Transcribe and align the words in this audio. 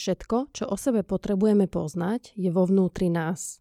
Všetko, 0.00 0.48
čo 0.56 0.64
o 0.64 0.80
sebe 0.80 1.04
potrebujeme 1.04 1.68
poznať, 1.68 2.32
je 2.32 2.48
vo 2.48 2.64
vnútri 2.64 3.12
nás. 3.12 3.60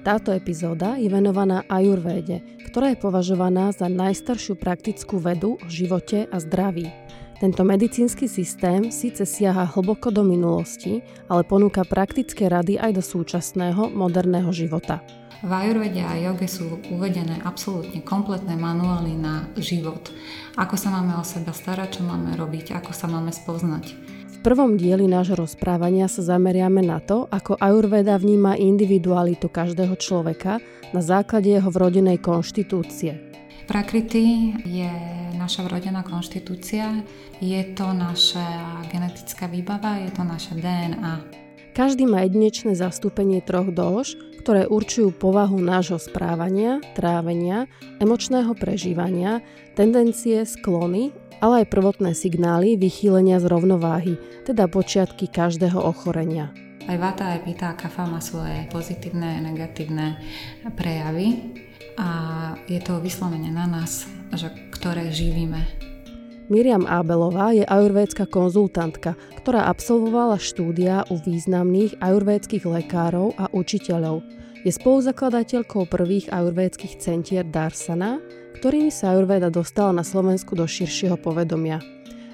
Táto 0.00 0.32
epizóda 0.32 0.96
je 0.96 1.12
venovaná 1.12 1.68
ajurvéde, 1.68 2.64
ktorá 2.64 2.96
je 2.96 3.04
považovaná 3.04 3.76
za 3.76 3.92
najstaršiu 3.92 4.56
praktickú 4.56 5.20
vedu 5.20 5.60
o 5.60 5.68
živote 5.68 6.24
a 6.32 6.40
zdraví. 6.40 6.88
Tento 7.44 7.60
medicínsky 7.60 8.24
systém 8.24 8.88
síce 8.88 9.28
siaha 9.28 9.68
hlboko 9.68 10.08
do 10.08 10.24
minulosti, 10.24 11.04
ale 11.28 11.44
ponúka 11.44 11.84
praktické 11.84 12.48
rady 12.48 12.80
aj 12.80 12.96
do 12.96 13.04
súčasného, 13.04 13.92
moderného 13.92 14.48
života. 14.48 15.04
V 15.40 15.48
ajurvede 15.48 16.04
a 16.04 16.20
joge 16.20 16.44
sú 16.44 16.76
uvedené 16.92 17.40
absolútne 17.48 18.04
kompletné 18.04 18.60
manuály 18.60 19.16
na 19.16 19.48
život. 19.56 20.12
Ako 20.60 20.76
sa 20.76 20.92
máme 20.92 21.16
o 21.16 21.24
seba 21.24 21.56
starať, 21.56 21.96
čo 21.96 22.02
máme 22.04 22.36
robiť, 22.36 22.76
ako 22.76 22.92
sa 22.92 23.08
máme 23.08 23.32
spoznať. 23.32 23.96
V 24.28 24.38
prvom 24.44 24.76
dieli 24.76 25.08
nášho 25.08 25.40
rozprávania 25.40 26.12
sa 26.12 26.20
zameriame 26.20 26.84
na 26.84 27.00
to, 27.00 27.24
ako 27.32 27.56
ajurveda 27.56 28.20
vníma 28.20 28.60
individualitu 28.60 29.48
každého 29.48 29.96
človeka 29.96 30.60
na 30.92 31.00
základe 31.00 31.48
jeho 31.48 31.72
vrodenej 31.72 32.20
konštitúcie. 32.20 33.16
Prakrity 33.64 34.52
je 34.68 34.92
naša 35.40 35.64
vrodená 35.64 36.04
konštitúcia, 36.04 37.00
je 37.40 37.64
to 37.72 37.96
naša 37.96 38.44
genetická 38.92 39.48
výbava, 39.48 40.04
je 40.04 40.10
to 40.12 40.20
naša 40.20 40.52
DNA. 40.52 41.48
Každý 41.70 42.02
má 42.02 42.26
jedinečné 42.26 42.74
zastúpenie 42.74 43.38
troch 43.38 43.70
dôž, 43.70 44.18
ktoré 44.42 44.66
určujú 44.66 45.14
povahu 45.14 45.62
nášho 45.62 46.02
správania, 46.02 46.82
trávenia, 46.98 47.70
emočného 48.02 48.56
prežívania, 48.58 49.44
tendencie, 49.78 50.42
sklony, 50.42 51.14
ale 51.38 51.64
aj 51.64 51.72
prvotné 51.72 52.12
signály 52.12 52.74
vychýlenia 52.74 53.38
z 53.38 53.46
rovnováhy, 53.48 54.14
teda 54.44 54.66
počiatky 54.66 55.30
každého 55.30 55.78
ochorenia. 55.78 56.50
Aj 56.90 56.98
vata, 56.98 57.38
aj 57.38 57.46
pita 57.46 57.70
a 57.70 57.78
kafa 57.78 58.04
má 58.08 58.18
svoje 58.18 58.66
pozitívne 58.72 59.38
a 59.38 59.44
negatívne 59.44 60.18
prejavy 60.74 61.54
a 61.94 62.08
je 62.66 62.80
to 62.82 62.98
vyslovene 62.98 63.52
na 63.52 63.68
nás, 63.70 64.10
že 64.34 64.50
ktoré 64.74 65.12
živíme 65.12 65.60
Miriam 66.50 66.82
Abelová 66.82 67.54
je 67.54 67.62
ajurvédska 67.62 68.26
konzultantka, 68.26 69.14
ktorá 69.38 69.70
absolvovala 69.70 70.34
štúdia 70.34 71.06
u 71.06 71.14
významných 71.14 72.02
ajurvédskych 72.02 72.66
lekárov 72.66 73.38
a 73.38 73.46
učiteľov. 73.54 74.26
Je 74.66 74.74
spoluzakladateľkou 74.74 75.86
prvých 75.86 76.26
ajurvédskych 76.34 76.98
centier 76.98 77.46
Darsana, 77.46 78.18
ktorými 78.58 78.90
sa 78.90 79.14
ajurvéda 79.14 79.46
dostala 79.46 79.94
na 79.94 80.02
Slovensku 80.02 80.58
do 80.58 80.66
širšieho 80.66 81.22
povedomia. 81.22 81.78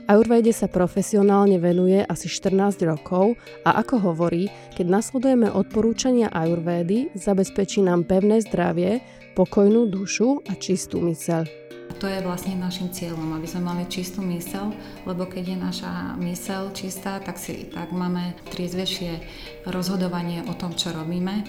Ajurvéde 0.08 0.56
sa 0.56 0.64
profesionálne 0.64 1.61
venuje 1.61 2.01
asi 2.01 2.33
14 2.33 2.89
rokov 2.89 3.36
a 3.69 3.84
ako 3.84 4.01
hovorí, 4.01 4.48
keď 4.73 4.97
nasledujeme 4.97 5.53
odporúčania 5.53 6.33
ajurvédy, 6.33 7.12
zabezpečí 7.12 7.84
nám 7.84 8.08
pevné 8.08 8.41
zdravie, 8.41 9.05
pokojnú 9.36 9.92
dušu 9.92 10.41
a 10.48 10.56
čistú 10.56 11.05
myseľ. 11.05 11.66
To 11.97 12.05
je 12.05 12.20
vlastne 12.20 12.61
našim 12.61 12.92
cieľom, 12.92 13.41
aby 13.41 13.48
sme 13.48 13.72
mali 13.72 13.89
čistú 13.89 14.20
mysel, 14.28 14.69
lebo 15.08 15.25
keď 15.25 15.44
je 15.48 15.56
naša 15.56 15.92
mysel 16.20 16.69
čistá, 16.77 17.16
tak, 17.25 17.41
si, 17.41 17.72
tak 17.72 17.89
máme 17.89 18.36
triezvejšie 18.52 19.25
rozhodovanie 19.64 20.44
o 20.44 20.52
tom, 20.52 20.77
čo 20.77 20.92
robíme. 20.92 21.41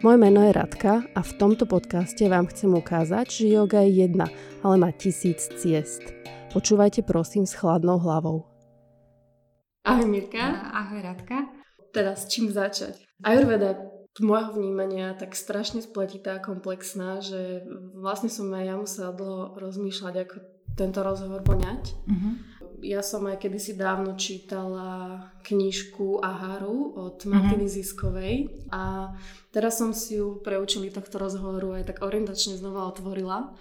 Moje 0.00 0.16
meno 0.16 0.40
je 0.40 0.56
Radka 0.56 1.04
a 1.12 1.20
v 1.20 1.32
tomto 1.36 1.68
podcaste 1.68 2.24
vám 2.24 2.48
chcem 2.48 2.72
ukázať, 2.72 3.28
že 3.28 3.52
yoga 3.52 3.84
je 3.84 4.08
jedna, 4.08 4.32
ale 4.64 4.80
má 4.80 4.90
tisíc 4.96 5.44
ciest. 5.60 6.04
Počúvajte 6.56 7.04
prosím 7.04 7.44
s 7.44 7.52
chladnou 7.52 8.00
hlavou. 8.00 8.48
Ahoj 9.84 10.08
Mirka. 10.08 10.72
Ahoj 10.72 11.04
Radka. 11.04 11.52
Teda 11.92 12.16
s 12.16 12.28
čím 12.32 12.48
začať? 12.48 12.96
Ayurveda 13.24 13.76
z 13.76 13.95
môjho 14.20 14.56
vnímania 14.56 15.12
tak 15.12 15.36
strašne 15.36 15.84
spletitá 15.84 16.40
a 16.40 16.44
komplexná, 16.44 17.20
že 17.20 17.64
vlastne 17.92 18.32
som 18.32 18.48
aj 18.52 18.64
ja 18.64 18.74
musela 18.76 19.12
dlho 19.12 19.60
rozmýšľať, 19.60 20.14
ako 20.24 20.36
tento 20.76 21.00
rozhovor 21.00 21.40
poňať. 21.40 21.82
Uh-huh. 22.08 22.32
Ja 22.84 23.00
som 23.00 23.24
aj 23.24 23.40
kedysi 23.40 23.76
dávno 23.76 24.16
čítala 24.20 25.20
knižku 25.44 26.20
Aharu 26.20 26.96
od 26.96 27.16
uh-huh. 27.20 27.32
Martiny 27.32 27.68
Ziskovej 27.68 28.52
a 28.72 29.12
teraz 29.52 29.80
som 29.80 29.96
si 29.96 30.20
ju 30.20 30.40
pre 30.44 30.60
účely 30.60 30.92
tohto 30.92 31.16
rozhovoru 31.16 31.80
aj 31.80 31.92
tak 31.92 32.04
orientačne 32.04 32.60
znova 32.60 32.92
otvorila. 32.92 33.56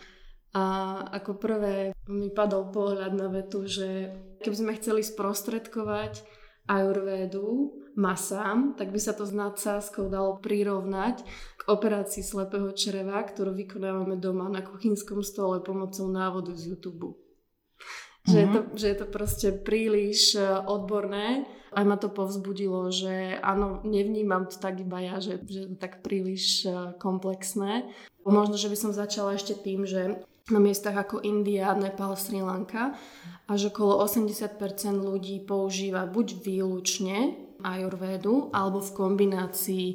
A 0.56 0.64
ako 1.12 1.36
prvé 1.36 1.92
mi 2.08 2.32
padol 2.32 2.72
pohľad 2.72 3.12
na 3.12 3.28
vetu, 3.28 3.68
že 3.68 4.16
keby 4.40 4.56
sme 4.56 4.78
chceli 4.80 5.04
sprostredkovať 5.04 6.24
ajurvédu, 6.72 7.76
masám, 7.96 8.76
tak 8.76 8.92
by 8.92 9.00
sa 9.00 9.16
to 9.16 9.24
s 9.24 9.32
nadsázkou 9.32 10.12
dalo 10.12 10.38
prirovnať 10.44 11.24
k 11.58 11.62
operácii 11.66 12.22
slepého 12.22 12.70
čreva, 12.76 13.24
ktorú 13.24 13.56
vykonávame 13.56 14.20
doma 14.20 14.52
na 14.52 14.60
kuchynskom 14.60 15.24
stole 15.24 15.64
pomocou 15.64 16.06
návodu 16.12 16.52
z 16.52 16.76
YouTube. 16.76 17.16
Mm-hmm. 17.16 18.28
Že, 18.28 18.38
je 18.38 18.48
to, 18.52 18.60
mhm. 18.62 18.70
že 18.76 18.86
je 18.88 18.98
to 18.98 19.08
proste 19.08 19.50
príliš 19.64 20.20
e, 20.36 20.44
odborné. 20.44 21.48
Aj 21.76 21.84
ma 21.84 22.00
to 22.00 22.08
povzbudilo, 22.08 22.88
že 22.88 23.36
áno, 23.44 23.84
nevnímam 23.84 24.48
to 24.48 24.56
tak 24.56 24.80
iba 24.80 25.04
ja, 25.04 25.20
že, 25.20 25.44
že 25.44 25.68
je 25.68 25.70
to 25.76 25.78
tak 25.78 26.02
príliš 26.02 26.66
e, 26.66 26.96
komplexné. 26.98 27.86
Možno, 28.26 28.58
že 28.58 28.72
by 28.72 28.78
som 28.80 28.92
začala 28.96 29.38
ešte 29.38 29.54
tým, 29.54 29.86
že 29.86 30.26
na 30.50 30.58
miestach 30.62 30.98
ako 30.98 31.22
India, 31.22 31.74
Nepal, 31.78 32.18
Sri 32.18 32.42
Lanka 32.42 32.98
až 33.46 33.70
okolo 33.70 34.02
80% 34.02 34.58
ľudí 34.98 35.46
používa 35.46 36.10
buď 36.10 36.42
výlučne 36.42 37.45
ajurvédu 37.66 38.54
alebo 38.54 38.78
v 38.78 38.94
kombinácii 38.94 39.88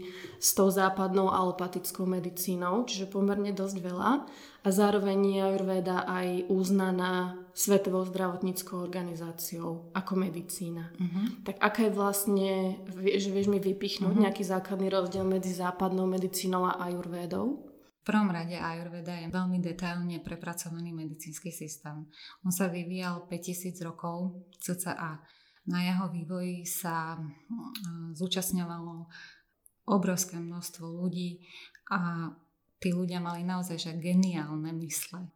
s 0.43 0.51
tou 0.59 0.67
západnou 0.67 1.31
alopatickou 1.31 2.03
medicínou, 2.11 2.83
čiže 2.83 3.07
pomerne 3.07 3.55
dosť 3.55 3.77
veľa. 3.79 4.11
A 4.61 4.69
zároveň 4.69 5.19
je 5.25 5.41
ajurvéda 5.41 6.05
aj 6.05 6.51
uznaná 6.53 7.39
Svetovou 7.57 8.05
zdravotníckou 8.05 8.77
organizáciou 8.77 9.91
ako 9.97 10.13
medicína. 10.21 10.93
Uh-huh. 10.97 11.45
Tak 11.45 11.57
aká 11.59 11.89
je 11.89 11.93
vlastne, 11.97 12.51
že 12.93 13.33
vieš 13.33 13.49
mi 13.49 13.57
vypichnúť 13.57 14.13
uh-huh. 14.13 14.25
nejaký 14.29 14.45
základný 14.45 14.93
rozdiel 14.93 15.25
medzi 15.25 15.57
západnou 15.57 16.05
medicínou 16.05 16.69
a 16.69 16.77
ajurvédou? 16.89 17.71
V 18.01 18.09
prvom 18.09 18.33
rade 18.33 18.57
Ayurveda 18.57 19.13
je 19.21 19.29
veľmi 19.29 19.61
detailne 19.61 20.25
prepracovaný 20.25 20.89
medicínsky 20.89 21.53
systém. 21.53 22.09
On 22.41 22.49
sa 22.49 22.73
vyvíjal 22.73 23.29
5000 23.29 23.77
rokov 23.85 24.41
cca 24.57 25.21
na 25.67 25.85
jeho 25.85 26.09
vývoji 26.09 26.65
sa 26.65 27.19
mm, 27.19 28.17
zúčastňovalo 28.17 29.11
obrovské 29.91 30.39
množstvo 30.39 30.87
ľudí 30.87 31.45
a 31.91 32.31
tí 32.79 32.95
ľudia 32.95 33.19
mali 33.19 33.43
naozaj 33.43 33.77
že 33.77 34.01
geniálne 34.01 34.73
mysle. 34.81 35.29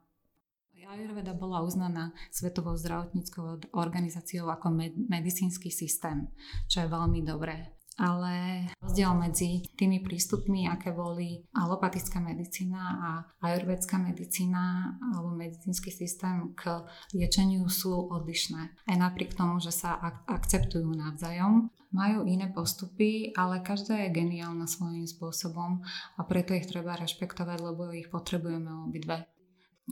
Ayurveda 0.85 1.33
bola 1.33 1.65
uznaná 1.65 2.13
Svetovou 2.29 2.77
zdravotníckou 2.77 3.73
organizáciou 3.73 4.53
ako 4.53 4.69
med- 4.69 5.01
medicínsky 5.09 5.73
systém, 5.73 6.29
čo 6.69 6.85
je 6.85 6.93
veľmi 6.93 7.25
dobré 7.25 7.74
ale 7.95 8.67
rozdiel 8.83 9.15
medzi 9.15 9.63
tými 9.79 10.03
prístupmi, 10.03 10.67
aké 10.67 10.91
boli 10.91 11.47
alopatická 11.55 12.19
medicína 12.19 12.83
a 12.83 13.11
ajurvedská 13.39 14.03
medicína 14.03 14.97
alebo 15.15 15.31
medicínsky 15.31 15.95
systém 15.95 16.51
k 16.59 16.83
liečeniu 17.15 17.71
sú 17.71 18.11
odlišné. 18.11 18.63
Aj 18.91 18.97
napriek 18.99 19.39
tomu, 19.39 19.63
že 19.63 19.71
sa 19.71 19.95
ak- 19.95 20.27
akceptujú 20.27 20.91
navzájom, 20.91 21.71
majú 21.95 22.27
iné 22.27 22.51
postupy, 22.51 23.31
ale 23.39 23.63
každá 23.63 23.95
je 24.03 24.11
geniálna 24.11 24.67
svojím 24.67 25.07
spôsobom 25.07 25.87
a 26.19 26.21
preto 26.27 26.51
ich 26.59 26.67
treba 26.67 26.99
rešpektovať, 26.99 27.59
lebo 27.63 27.95
ich 27.95 28.11
potrebujeme 28.11 28.91
obidve. 28.91 29.31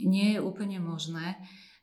Nie 0.02 0.36
je 0.36 0.40
úplne 0.42 0.82
možné, 0.82 1.38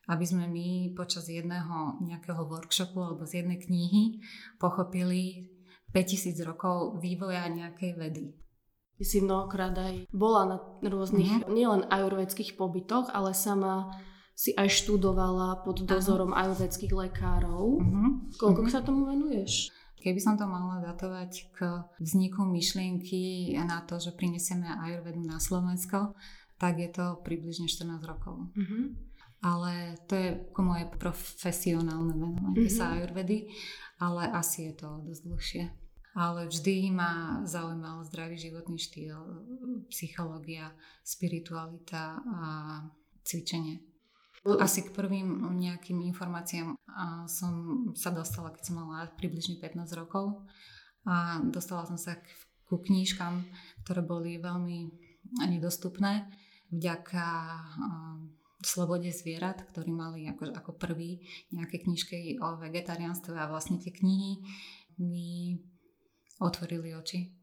aby 0.09 0.25
sme 0.25 0.49
my 0.49 0.97
počas 0.97 1.29
jedného 1.29 2.01
nejakého 2.01 2.49
workshopu 2.49 2.97
alebo 2.97 3.29
z 3.29 3.45
jednej 3.45 3.61
knihy 3.61 4.17
pochopili 4.57 5.48
5000 5.93 6.37
rokov 6.45 7.01
vývoja 7.01 7.49
nejakej 7.49 7.91
vedy. 7.97 8.25
Ty 8.99 9.03
si 9.07 9.23
mnohokrát 9.23 9.71
aj 9.79 10.11
bola 10.11 10.43
na 10.43 10.57
rôznych, 10.83 11.47
mm-hmm. 11.47 11.55
nielen 11.55 11.87
ajurvedských 11.87 12.59
pobytoch, 12.59 13.07
ale 13.15 13.31
sama 13.31 13.95
si 14.35 14.51
aj 14.55 14.71
študovala 14.71 15.63
pod 15.63 15.87
dozorom 15.87 16.35
Aha. 16.35 16.51
ajurvedských 16.51 16.91
lekárov. 16.91 17.79
Mm-hmm. 17.79 18.35
Koľko 18.35 18.67
mm-hmm. 18.67 18.75
sa 18.75 18.83
tomu 18.83 19.07
venuješ? 19.07 19.71
Keby 19.99 20.19
som 20.19 20.39
to 20.39 20.47
mala 20.47 20.83
datovať 20.83 21.31
k 21.51 21.83
vzniku 21.99 22.47
myšlienky 22.47 23.55
na 23.63 23.83
to, 23.83 23.99
že 23.99 24.15
prinesieme 24.15 24.67
ajurvedu 24.67 25.23
na 25.23 25.43
Slovensko, 25.43 26.15
tak 26.59 26.79
je 26.79 26.91
to 26.91 27.19
približne 27.23 27.71
14 27.71 28.03
rokov. 28.03 28.51
Mm-hmm. 28.55 28.83
Ale 29.39 29.95
to 30.11 30.13
je 30.19 30.29
ako 30.51 30.61
moje 30.63 30.91
profesionálne 30.99 32.11
venovanie 32.19 32.67
mm-hmm. 32.67 32.79
sa 32.79 32.99
ajurvedy, 32.99 33.47
ale 34.03 34.27
asi 34.27 34.71
je 34.71 34.73
to 34.75 35.03
dosť 35.07 35.23
dlhšie 35.23 35.63
ale 36.17 36.49
vždy 36.49 36.89
ma 36.89 37.41
zaujímal 37.45 38.05
zdravý 38.09 38.37
životný 38.37 38.77
štýl, 38.81 39.17
psychológia, 39.93 40.73
spiritualita 41.05 42.17
a 42.17 42.41
cvičenie. 43.21 43.83
Asi 44.57 44.87
k 44.87 44.95
prvým 44.95 45.51
nejakým 45.59 45.99
informáciám 46.09 46.73
som 47.27 47.53
sa 47.93 48.09
dostala, 48.09 48.55
keď 48.55 48.63
som 48.71 48.79
mala 48.79 49.11
približne 49.19 49.59
15 49.59 49.83
rokov 49.99 50.47
a 51.03 51.43
dostala 51.43 51.83
som 51.85 51.99
sa 51.99 52.17
ku 52.65 52.79
knížkam, 52.79 53.45
ktoré 53.83 54.01
boli 54.01 54.39
veľmi 54.39 54.89
nedostupné 55.45 56.25
vďaka 56.71 57.25
slobode 58.63 59.11
zvierat, 59.11 59.63
ktorí 59.71 59.91
mali 59.91 60.27
ako, 60.31 60.51
ako 60.55 60.71
prvý 60.75 61.23
nejaké 61.51 61.83
knižky 61.83 62.39
o 62.39 62.59
vegetariánstve 62.59 63.35
a 63.35 63.49
vlastne 63.51 63.79
tie 63.79 63.91
knihy 63.91 64.39
mi 64.99 65.59
otvorili 66.39 66.95
oči. 66.95 67.35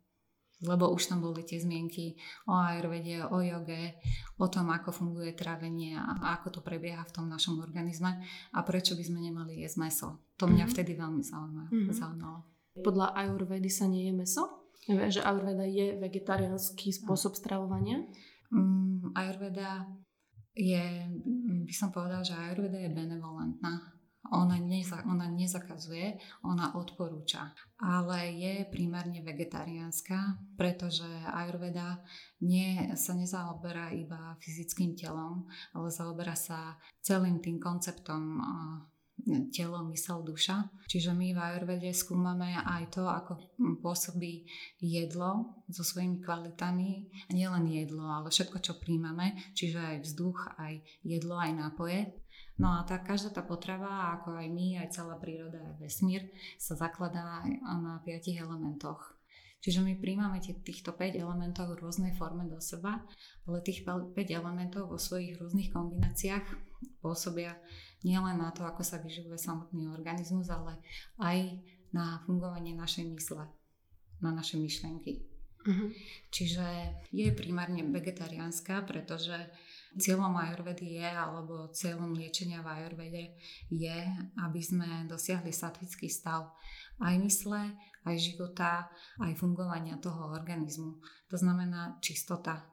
Lebo 0.65 0.89
už 0.89 1.13
tam 1.13 1.21
boli 1.21 1.45
tie 1.45 1.61
zmienky 1.61 2.17
o 2.49 2.57
ajurvede, 2.57 3.29
o 3.29 3.45
joge, 3.45 4.01
o 4.41 4.49
tom, 4.49 4.73
ako 4.73 4.89
funguje 4.89 5.37
trávenie 5.37 6.01
a 6.01 6.41
ako 6.41 6.49
to 6.49 6.61
prebieha 6.65 7.05
v 7.05 7.13
tom 7.13 7.29
našom 7.29 7.61
organizme 7.61 8.25
a 8.57 8.59
prečo 8.65 8.97
by 8.97 9.05
sme 9.05 9.21
nemali 9.21 9.61
jesť 9.61 9.77
meso. 9.85 10.09
To 10.41 10.49
mňa 10.49 10.65
mm-hmm. 10.65 10.73
vtedy 10.73 10.93
veľmi 10.97 11.21
zaujímalo. 11.21 11.69
Mm-hmm. 11.69 12.81
Podľa 12.81 13.07
ajurvedy 13.21 13.69
sa 13.69 13.85
nie 13.85 14.09
je 14.09 14.15
meso? 14.17 14.65
Že 14.89 15.21
ajurveda 15.21 15.69
je 15.69 16.01
vegetariánsky 16.01 16.89
spôsob 16.89 17.37
stravovania? 17.37 18.01
Mm, 18.49 19.13
ajurveda 19.13 19.85
je, 20.57 20.85
by 21.69 21.75
som 21.77 21.93
povedala, 21.93 22.25
že 22.25 22.33
Ayurveda 22.33 22.81
je 22.81 22.97
benevolentná. 22.97 23.93
Ona, 24.33 24.59
neza, 24.59 25.03
ona 25.07 25.31
nezakazuje, 25.31 26.19
ona 26.43 26.75
odporúča. 26.75 27.55
Ale 27.77 28.33
je 28.33 28.65
primárne 28.73 29.21
vegetariánska, 29.21 30.41
pretože 30.57 31.07
Ayurveda 31.29 32.01
nie, 32.41 32.97
sa 32.97 33.13
nezaoberá 33.13 33.93
iba 33.93 34.35
fyzickým 34.41 34.97
telom, 34.97 35.47
ale 35.77 35.89
zaoberá 35.93 36.33
sa 36.33 36.81
celým 37.05 37.39
tým 37.45 37.61
konceptom 37.61 38.41
telo, 39.51 39.81
mysel, 39.91 40.23
duša. 40.23 40.69
Čiže 40.87 41.17
my 41.17 41.33
v 41.33 41.41
Ayurvede 41.41 41.91
skúmame 41.97 42.53
aj 42.53 42.95
to, 42.95 43.09
ako 43.09 43.41
pôsobí 43.81 44.47
jedlo 44.79 45.57
so 45.73 45.83
svojimi 45.83 46.21
kvalitami. 46.21 47.11
Nielen 47.33 47.67
jedlo, 47.67 48.07
ale 48.07 48.29
všetko, 48.29 48.61
čo 48.61 48.79
príjmame, 48.79 49.35
čiže 49.57 49.81
aj 49.81 49.97
vzduch, 50.05 50.39
aj 50.61 50.85
jedlo, 51.03 51.41
aj 51.41 51.53
nápoje. 51.57 52.13
No 52.57 52.73
a 52.73 52.89
tá, 52.89 52.97
každá 52.97 53.29
tá 53.37 53.43
potrava, 53.45 54.17
ako 54.17 54.33
aj 54.41 54.49
my, 54.49 54.81
aj 54.81 54.97
celá 54.97 55.21
príroda, 55.21 55.61
aj 55.61 55.77
vesmír, 55.77 56.25
sa 56.57 56.73
zakladá 56.73 57.45
na 57.61 58.01
piatich 58.01 58.41
elementoch. 58.41 59.17
Čiže 59.61 59.83
my 59.83 59.99
príjmame 59.99 60.39
týchto 60.41 60.95
5 60.95 61.19
elementov 61.19 61.75
v 61.75 61.85
rôznej 61.85 62.13
forme 62.15 62.47
do 62.47 62.63
seba, 62.63 63.03
ale 63.45 63.61
tých 63.67 63.83
5 63.83 64.15
elementov 64.31 64.89
vo 64.89 64.97
svojich 64.97 65.37
rôznych 65.37 65.75
kombináciách 65.75 66.47
pôsobia 67.03 67.59
nielen 68.07 68.39
na 68.39 68.55
to, 68.55 68.63
ako 68.63 68.87
sa 68.87 69.03
vyživuje 69.03 69.37
samotný 69.37 69.91
organizmus, 69.91 70.47
ale 70.49 70.79
aj 71.19 71.61
na 71.91 72.23
fungovanie 72.25 72.79
našej 72.79 73.11
mysle, 73.11 73.49
na 74.23 74.31
naše 74.31 74.55
myšlienky. 74.61 75.27
Uh-huh. 75.67 75.91
Čiže 76.31 76.63
je 77.11 77.35
primárne 77.35 77.83
vegetariánska, 77.91 78.87
pretože 78.87 79.35
cieľom 79.97 80.33
ajurvedy 80.37 81.01
je, 81.01 81.09
alebo 81.09 81.73
cieľom 81.73 82.13
liečenia 82.13 82.61
v 82.61 82.69
ajurvede 82.81 83.25
je, 83.73 83.99
aby 84.45 84.61
sme 84.61 85.09
dosiahli 85.09 85.51
satvický 85.51 86.07
stav 86.13 86.53
aj 87.01 87.15
mysle, 87.21 87.77
aj 88.05 88.17
života, 88.17 88.89
aj 89.21 89.37
fungovania 89.37 89.99
toho 89.99 90.33
organizmu. 90.33 91.01
To 91.33 91.37
znamená 91.37 91.99
čistota. 92.01 92.65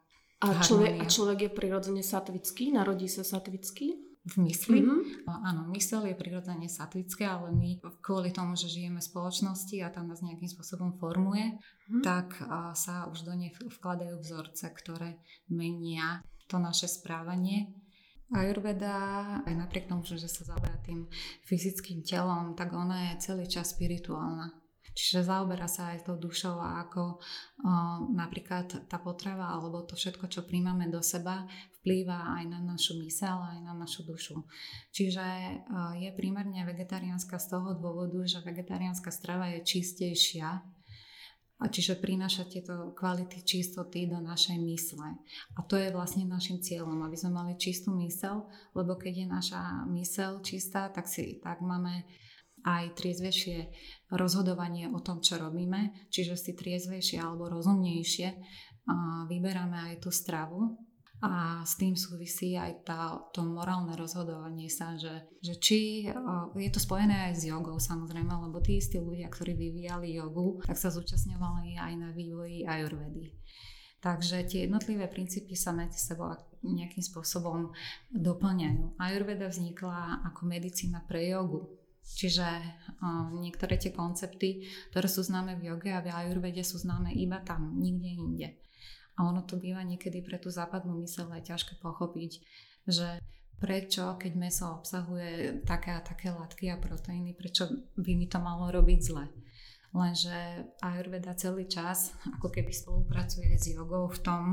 A 0.43 0.59
človek, 0.59 0.99
a 0.99 1.05
človek 1.07 1.39
je 1.47 1.51
prirodzene 1.55 2.03
satvický? 2.03 2.75
Narodí 2.75 3.07
sa 3.07 3.23
satvický? 3.23 4.13
v 4.23 4.47
mysli. 4.47 4.79
Mm-hmm. 4.79 5.27
Áno, 5.27 5.67
mysel 5.75 6.07
je 6.07 6.15
prirodzene 6.15 6.71
satvické, 6.71 7.27
ale 7.27 7.51
my 7.51 7.83
kvôli 7.99 8.31
tomu, 8.31 8.55
že 8.55 8.71
žijeme 8.71 9.03
v 9.03 9.09
spoločnosti 9.11 9.75
a 9.83 9.91
tam 9.91 10.07
nás 10.07 10.23
nejakým 10.23 10.47
spôsobom 10.47 10.95
formuje, 10.95 11.51
mm-hmm. 11.51 12.03
tak 12.07 12.39
sa 12.79 13.11
už 13.11 13.27
do 13.27 13.35
nej 13.35 13.51
vkladajú 13.51 14.23
vzorce, 14.23 14.71
ktoré 14.71 15.19
menia 15.51 16.23
to 16.47 16.59
naše 16.59 16.87
správanie. 16.87 17.73
Ayurveda, 18.33 18.97
aj 19.45 19.53
napriek 19.53 19.85
tomu, 19.85 20.01
že 20.01 20.25
sa 20.25 20.41
zaoberá 20.41 20.81
tým 20.81 21.05
fyzickým 21.45 22.01
telom, 22.01 22.57
tak 22.57 22.73
ona 22.73 23.13
je 23.13 23.29
celý 23.29 23.45
čas 23.45 23.77
spirituálna. 23.77 24.63
Čiže 24.93 25.25
zaoberá 25.25 25.65
sa 25.65 25.93
aj 25.93 26.05
tou 26.05 26.21
dušou 26.21 26.61
a 26.61 26.85
ako 26.85 27.17
o, 27.17 27.19
napríklad 28.13 28.85
tá 28.85 29.01
potrava 29.01 29.49
alebo 29.49 29.81
to 29.89 29.97
všetko, 29.97 30.29
čo 30.29 30.45
príjmame 30.45 30.85
do 30.93 31.01
seba, 31.01 31.49
vplýva 31.81 32.37
aj 32.37 32.43
na 32.45 32.59
našu 32.61 33.01
mysel, 33.01 33.41
aj 33.41 33.57
na 33.65 33.73
našu 33.73 34.05
dušu. 34.05 34.37
Čiže 34.93 35.25
o, 35.25 35.97
je 35.97 36.13
primárne 36.13 36.61
vegetariánska 36.61 37.41
z 37.41 37.57
toho 37.57 37.73
dôvodu, 37.73 38.21
že 38.29 38.45
vegetariánska 38.45 39.09
strava 39.09 39.49
je 39.57 39.65
čistejšia 39.65 40.61
a 41.63 41.71
čiže 41.71 42.03
prináša 42.03 42.43
tieto 42.51 42.91
kvality 42.91 43.39
čistoty 43.39 44.11
do 44.11 44.19
našej 44.19 44.59
mysle. 44.59 45.15
A 45.55 45.63
to 45.63 45.79
je 45.79 45.95
vlastne 45.95 46.27
našim 46.27 46.59
cieľom, 46.59 46.99
aby 47.07 47.15
sme 47.15 47.31
mali 47.31 47.55
čistú 47.55 47.95
mysel, 48.03 48.51
lebo 48.75 48.99
keď 48.99 49.23
je 49.23 49.27
naša 49.31 49.61
mysel 49.95 50.43
čistá, 50.43 50.91
tak, 50.91 51.07
si, 51.07 51.39
tak 51.39 51.63
máme 51.63 52.03
aj 52.67 52.99
triezvejšie 52.99 53.71
rozhodovanie 54.11 54.91
o 54.91 54.99
tom, 54.99 55.23
čo 55.23 55.39
robíme, 55.39 56.07
čiže 56.11 56.35
si 56.35 56.51
triezvejšie 56.51 57.23
alebo 57.23 57.47
rozumnejšie 57.47 58.27
vyberáme 59.31 59.95
aj 59.95 59.95
tú 60.03 60.11
stravu 60.11 60.75
a 61.23 61.63
s 61.63 61.79
tým 61.79 61.95
súvisí 61.95 62.59
aj 62.59 62.83
tá, 62.83 63.15
to 63.31 63.47
morálne 63.47 63.95
rozhodovanie 63.95 64.67
sa, 64.67 64.99
že, 64.99 65.23
že 65.39 65.55
či 65.55 65.79
je 66.59 66.71
to 66.73 66.83
spojené 66.83 67.31
aj 67.31 67.33
s 67.39 67.47
jogou 67.47 67.79
samozrejme, 67.79 68.27
lebo 68.27 68.59
tí 68.59 68.83
istí 68.83 68.99
ľudia, 68.99 69.31
ktorí 69.31 69.55
vyvíjali 69.55 70.19
jogu, 70.19 70.59
tak 70.67 70.75
sa 70.75 70.91
zúčastňovali 70.91 71.79
aj 71.79 71.93
na 71.95 72.11
vývoji 72.11 72.67
ajurvedy. 72.67 73.39
Takže 74.03 74.43
tie 74.51 74.67
jednotlivé 74.67 75.07
princípy 75.07 75.55
sa 75.55 75.71
medzi 75.71 75.95
sebou 75.95 76.35
nejakým 76.59 76.99
spôsobom 76.99 77.71
doplňajú. 78.11 78.99
Ayurveda 78.99 79.47
vznikla 79.47 80.27
ako 80.27 80.43
medicína 80.43 81.07
pre 81.07 81.31
jogu, 81.31 81.71
Čiže 82.03 82.43
uh, 82.43 83.31
niektoré 83.31 83.79
tie 83.79 83.95
koncepty, 83.95 84.67
ktoré 84.91 85.07
sú 85.07 85.23
známe 85.23 85.55
v 85.55 85.71
joge 85.71 85.95
a 85.95 86.03
v 86.03 86.11
ajurvede 86.11 86.59
sú 86.59 86.75
známe 86.83 87.15
iba 87.15 87.39
tam, 87.47 87.79
nikde 87.79 88.11
inde. 88.11 88.47
A 89.17 89.29
ono 89.29 89.45
to 89.45 89.61
býva 89.61 89.85
niekedy 89.85 90.25
pre 90.25 90.41
tú 90.41 90.49
západnú 90.49 90.97
mysel 91.05 91.29
aj 91.29 91.53
ťažké 91.53 91.77
pochopiť, 91.77 92.31
že 92.89 93.21
prečo, 93.61 94.17
keď 94.19 94.31
meso 94.35 94.67
obsahuje 94.73 95.63
také 95.63 95.95
a 95.95 96.01
také 96.01 96.33
látky 96.33 96.73
a 96.73 96.81
proteíny, 96.81 97.31
prečo 97.37 97.69
by 97.95 98.11
mi 98.17 98.27
to 98.27 98.41
malo 98.41 98.73
robiť 98.73 98.99
zle. 98.99 99.25
Lenže 99.93 100.65
Ayurveda 100.81 101.37
celý 101.37 101.69
čas 101.69 102.17
ako 102.25 102.49
keby 102.49 102.73
spolupracuje 102.73 103.53
s 103.53 103.69
jogou 103.77 104.09
v 104.09 104.19
tom, 104.25 104.43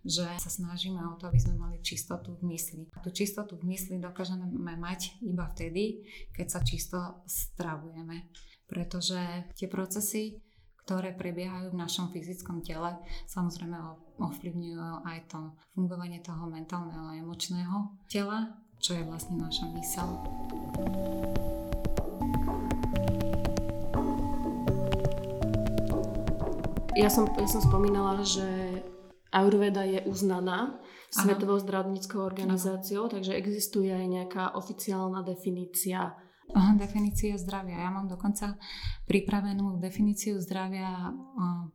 že 0.00 0.24
sa 0.40 0.48
snažíme 0.48 0.96
o 1.04 1.20
to, 1.20 1.28
aby 1.28 1.36
sme 1.36 1.60
mali 1.60 1.84
čistotu 1.84 2.32
v 2.40 2.56
mysli. 2.56 2.88
A 2.96 3.04
tú 3.04 3.12
čistotu 3.12 3.60
v 3.60 3.76
mysli 3.76 4.00
dokážeme 4.00 4.48
mať 4.56 5.20
iba 5.20 5.44
vtedy, 5.52 6.00
keď 6.32 6.46
sa 6.48 6.60
čisto 6.64 6.98
stravujeme. 7.28 8.32
Pretože 8.64 9.52
tie 9.52 9.68
procesy, 9.68 10.40
ktoré 10.86 11.18
prebiehajú 11.18 11.74
v 11.74 11.80
našom 11.82 12.14
fyzickom 12.14 12.62
tele, 12.62 12.94
samozrejme 13.26 13.74
ovplyvňujú 14.22 15.02
aj 15.02 15.18
to 15.26 15.50
fungovanie 15.74 16.22
toho 16.22 16.46
mentálneho 16.46 17.10
a 17.10 17.18
emočného 17.18 18.06
tela, 18.06 18.54
čo 18.78 18.94
je 18.94 19.02
vlastne 19.02 19.42
naša 19.42 19.66
mysel. 19.74 20.06
Ja 26.94 27.10
som, 27.10 27.26
ja 27.34 27.48
som 27.50 27.66
spomínala, 27.66 28.22
že 28.22 28.46
Ayurveda 29.34 29.82
je 29.82 30.06
uznaná 30.06 30.78
Svetovou 31.10 31.58
zdravotníckou 31.58 32.22
organizáciou, 32.22 33.10
takže 33.10 33.34
existuje 33.34 33.90
aj 33.90 34.06
nejaká 34.06 34.44
oficiálna 34.54 35.26
definícia 35.26 36.14
definícia 36.78 37.34
zdravia. 37.40 37.82
Ja 37.82 37.90
mám 37.90 38.06
dokonca 38.06 38.58
pripravenú 39.08 39.80
definíciu 39.82 40.38
zdravia 40.42 41.10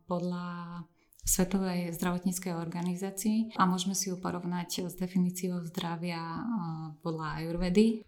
podľa 0.06 0.82
Svetovej 1.22 1.94
zdravotníckej 1.94 2.50
organizácii 2.50 3.54
a 3.54 3.62
môžeme 3.62 3.94
si 3.94 4.10
ju 4.10 4.18
porovnať 4.18 4.90
s 4.90 4.98
definíciou 4.98 5.62
zdravia 5.70 6.18
podľa 6.98 7.38
Ayurvedy. 7.38 8.02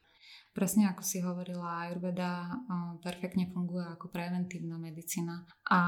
Presne 0.51 0.91
ako 0.91 1.03
si 1.03 1.23
hovorila, 1.23 1.87
Ayurveda 1.87 2.59
perfektne 3.03 3.51
funguje 3.51 3.87
ako 3.87 4.11
preventívna 4.11 4.79
medicína. 4.79 5.47
A 5.71 5.79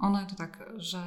ono 0.00 0.16
je 0.20 0.28
to 0.32 0.36
tak, 0.36 0.56
že 0.80 1.00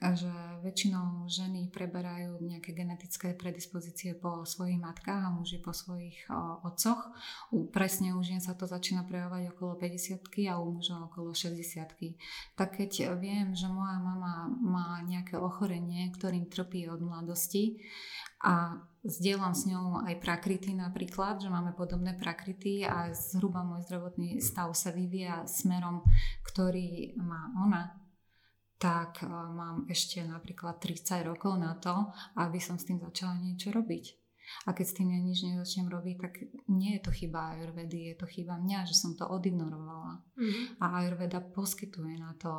že 0.00 0.32
väčšinou 0.64 1.28
ženy 1.28 1.68
preberajú 1.68 2.40
nejaké 2.40 2.72
genetické 2.72 3.36
predispozície 3.36 4.16
po 4.16 4.48
svojich 4.48 4.80
matkách 4.80 5.28
a 5.28 5.34
muži 5.34 5.60
po 5.60 5.76
svojich 5.76 6.24
o, 6.32 6.64
otcoch. 6.64 7.12
U, 7.52 7.68
presne 7.68 8.16
u 8.16 8.20
žien 8.24 8.40
sa 8.40 8.56
to 8.56 8.64
začína 8.64 9.04
prejavovať 9.04 9.52
okolo 9.52 9.76
50 9.76 10.24
a 10.48 10.56
u 10.56 10.72
mužov 10.72 11.12
okolo 11.12 11.36
60 11.36 12.16
Tak 12.56 12.80
keď 12.80 13.12
viem, 13.20 13.52
že 13.52 13.68
moja 13.68 14.00
mama 14.00 14.48
má 14.48 15.04
nejaké 15.04 15.36
ochorenie, 15.36 16.08
ktorým 16.16 16.48
trpí 16.48 16.88
od 16.88 17.04
mladosti 17.04 17.84
a 18.40 18.80
zdieľam 19.04 19.52
s 19.52 19.68
ňou 19.68 20.00
aj 20.00 20.16
prakrity 20.16 20.72
napríklad, 20.72 21.44
že 21.44 21.52
máme 21.52 21.76
podobné 21.76 22.16
prakrity 22.16 22.88
a 22.88 23.12
zhruba 23.12 23.60
môj 23.60 23.84
zdravotný 23.84 24.40
stav 24.40 24.72
sa 24.72 24.96
vyvíja 24.96 25.44
smerom, 25.44 26.00
ktorý 26.40 27.20
má 27.20 27.52
ona 27.60 27.99
tak 28.80 29.20
e, 29.22 29.28
mám 29.28 29.84
ešte 29.92 30.24
napríklad 30.24 30.80
30 30.80 31.28
rokov 31.28 31.60
na 31.60 31.76
to, 31.76 32.08
aby 32.40 32.56
som 32.56 32.80
s 32.80 32.88
tým 32.88 32.96
začala 32.96 33.36
niečo 33.36 33.68
robiť. 33.68 34.16
A 34.66 34.74
keď 34.74 34.86
s 34.88 34.96
tým 34.98 35.14
ja 35.14 35.20
nič 35.22 35.46
nezačnem 35.46 35.86
robiť, 35.86 36.16
tak 36.18 36.32
nie 36.66 36.98
je 36.98 37.06
to 37.06 37.14
chyba 37.14 37.54
Ayurvedy, 37.54 38.10
je 38.10 38.16
to 38.18 38.26
chyba 38.26 38.58
mňa, 38.58 38.82
že 38.88 38.98
som 38.98 39.14
to 39.14 39.22
odignorovala. 39.22 40.18
Mm-hmm. 40.34 40.82
A 40.82 40.84
Ayurveda 40.98 41.38
poskytuje 41.38 42.18
na 42.18 42.34
to 42.34 42.50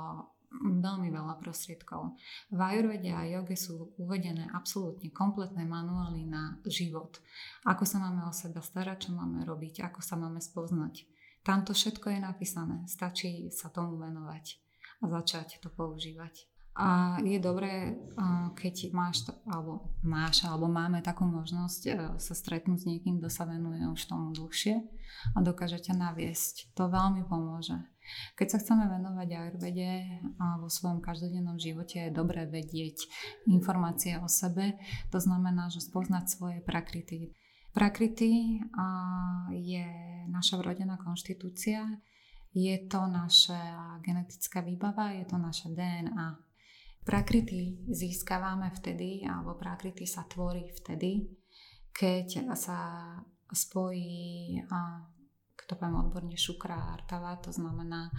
veľmi 0.56 1.12
veľa 1.12 1.36
prostriedkov. 1.44 2.16
V 2.48 2.60
Ayurvede 2.60 3.12
a 3.12 3.28
joge 3.28 3.60
sú 3.60 3.92
uvedené 4.00 4.48
absolútne 4.56 5.12
kompletné 5.12 5.68
manuály 5.68 6.24
na 6.24 6.60
život. 6.64 7.20
Ako 7.68 7.84
sa 7.84 8.00
máme 8.00 8.24
o 8.24 8.32
seba 8.32 8.64
starať, 8.64 9.10
čo 9.10 9.12
máme 9.12 9.44
robiť, 9.44 9.84
ako 9.84 10.00
sa 10.00 10.16
máme 10.16 10.40
spoznať. 10.40 11.04
Tamto 11.44 11.76
všetko 11.76 12.08
je 12.08 12.20
napísané, 12.24 12.88
stačí 12.88 13.52
sa 13.52 13.68
tomu 13.68 14.00
venovať 14.00 14.71
a 15.02 15.06
začať 15.10 15.60
to 15.60 15.70
používať. 15.74 16.52
A 16.72 17.20
je 17.20 17.36
dobré, 17.36 18.00
keď 18.56 18.96
máš, 18.96 19.28
alebo 19.44 19.92
máš, 20.08 20.48
alebo 20.48 20.72
máme 20.72 21.04
takú 21.04 21.28
možnosť 21.28 21.82
e, 21.84 21.92
sa 22.16 22.32
stretnúť 22.32 22.80
s 22.80 22.88
niekým, 22.88 23.20
kto 23.20 23.28
sa 23.28 23.44
venuje 23.44 23.84
už 23.92 24.00
tomu 24.08 24.32
dlhšie 24.32 24.80
a 25.36 25.38
dokáže 25.44 25.84
ťa 25.84 26.00
naviesť. 26.00 26.72
To 26.80 26.88
veľmi 26.88 27.28
pomôže. 27.28 27.76
Keď 28.40 28.48
sa 28.48 28.58
chceme 28.64 28.88
venovať 28.88 29.30
ajurvede 29.30 29.92
vo 30.64 30.72
svojom 30.72 31.04
každodennom 31.04 31.60
živote, 31.60 32.08
je 32.08 32.18
dobré 32.18 32.48
vedieť 32.48 33.04
informácie 33.52 34.18
o 34.18 34.32
sebe. 34.32 34.80
To 35.12 35.20
znamená, 35.20 35.70
že 35.70 35.84
spoznať 35.84 36.26
svoje 36.28 36.60
prakrity. 36.64 37.36
Prakrity 37.72 38.60
je 39.54 39.88
naša 40.28 40.60
vrodená 40.60 41.00
konštitúcia, 41.00 41.88
je 42.52 42.76
to 42.88 43.08
naša 43.08 43.98
genetická 44.04 44.60
výbava, 44.60 45.16
je 45.16 45.26
to 45.26 45.40
naše 45.40 45.72
DNA. 45.72 46.36
Prakrity 47.02 47.88
získavame 47.90 48.70
vtedy, 48.78 49.26
alebo 49.26 49.58
prakrity 49.58 50.06
sa 50.06 50.28
tvorí 50.28 50.70
vtedy, 50.76 51.26
keď 51.90 52.54
sa 52.54 53.18
spojí, 53.50 54.62
keď 55.58 55.66
to 55.66 55.76
poviem 55.80 55.98
odborne, 55.98 56.38
šukra 56.38 56.94
artava, 56.94 57.40
to 57.42 57.50
znamená 57.50 58.12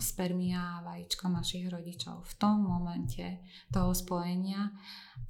spermia 0.00 0.78
a 0.78 0.82
vajíčko 0.82 1.30
našich 1.30 1.70
rodičov. 1.70 2.26
V 2.26 2.34
tom 2.34 2.66
momente 2.66 3.46
toho 3.70 3.94
spojenia 3.94 4.74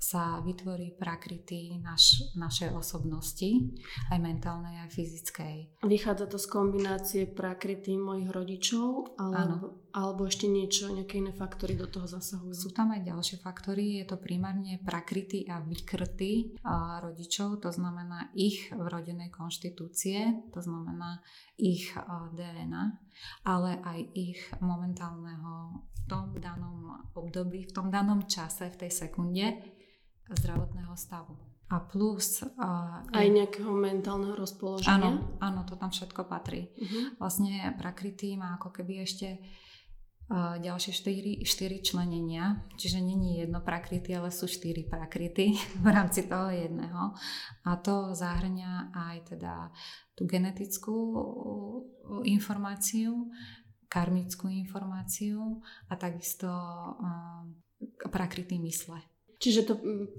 sa 0.00 0.40
vytvorí 0.40 0.96
prakrity 0.96 1.76
naš, 1.80 2.32
našej 2.36 2.72
osobnosti, 2.72 3.50
aj 4.08 4.18
mentálnej, 4.20 4.80
aj 4.84 4.90
fyzickej. 4.92 5.84
Vychádza 5.84 6.26
to 6.28 6.38
z 6.40 6.46
kombinácie 6.48 7.22
prakrity 7.28 7.96
mojich 8.00 8.32
rodičov, 8.32 9.16
alebo, 9.20 9.83
alebo 9.94 10.26
ešte 10.26 10.50
niečo, 10.50 10.90
nejaké 10.90 11.22
iné 11.22 11.30
faktory 11.30 11.78
do 11.78 11.86
toho 11.86 12.10
zasahujú? 12.10 12.50
Sú 12.50 12.74
tam 12.74 12.90
aj 12.90 13.06
ďalšie 13.06 13.38
faktory, 13.38 14.02
je 14.02 14.10
to 14.10 14.18
primárne 14.18 14.82
prakrity 14.82 15.46
a 15.46 15.62
vykrty 15.62 16.58
a 16.66 16.98
rodičov, 16.98 17.62
to 17.62 17.70
znamená 17.70 18.34
ich 18.34 18.74
vrodenej 18.74 19.30
konštitúcie, 19.30 20.50
to 20.50 20.58
znamená 20.58 21.22
ich 21.54 21.94
DNA, 22.34 22.84
ale 23.46 23.78
aj 23.86 24.00
ich 24.18 24.42
momentálneho 24.58 25.86
v 25.86 26.00
tom 26.10 26.34
danom 26.42 27.06
období, 27.14 27.70
v 27.70 27.72
tom 27.72 27.94
danom 27.94 28.26
čase, 28.26 28.74
v 28.74 28.80
tej 28.84 28.90
sekunde 28.90 29.62
zdravotného 30.26 30.90
stavu. 30.98 31.38
A 31.70 31.80
plus... 31.80 32.44
Uh, 32.44 33.00
Aj 33.08 33.24
nejakého 33.24 33.72
mentálneho 33.72 34.36
rozpoloženia? 34.36 35.00
Áno, 35.00 35.40
áno, 35.40 35.64
to 35.64 35.80
tam 35.80 35.88
všetko 35.88 36.28
patrí. 36.28 36.68
Uh-huh. 36.76 37.16
Vlastne 37.16 37.72
prakrity 37.80 38.36
má 38.36 38.60
ako 38.60 38.68
keby 38.68 39.00
ešte 39.00 39.40
uh, 39.40 39.63
ďalšie 40.33 40.93
štyri, 40.97 41.33
štyri 41.45 41.85
členenia, 41.85 42.64
čiže 42.81 43.04
není 43.04 43.45
jedno 43.45 43.61
prakrity, 43.61 44.16
ale 44.16 44.33
sú 44.33 44.49
štyri 44.49 44.88
prakrity 44.88 45.52
v 45.85 45.88
rámci 45.88 46.25
toho 46.25 46.49
jedného. 46.49 47.12
A 47.69 47.71
to 47.76 48.16
zahrňa 48.16 48.95
aj 48.97 49.37
teda 49.37 49.69
tú 50.16 50.25
genetickú 50.25 50.97
informáciu, 52.25 53.28
karmickú 53.93 54.49
informáciu 54.49 55.61
a 55.90 55.95
takisto 55.95 56.49
uh, 56.49 57.45
prakrity 58.09 58.57
mysle. 58.64 58.99
Čiže 59.38 59.61
to 59.69 59.75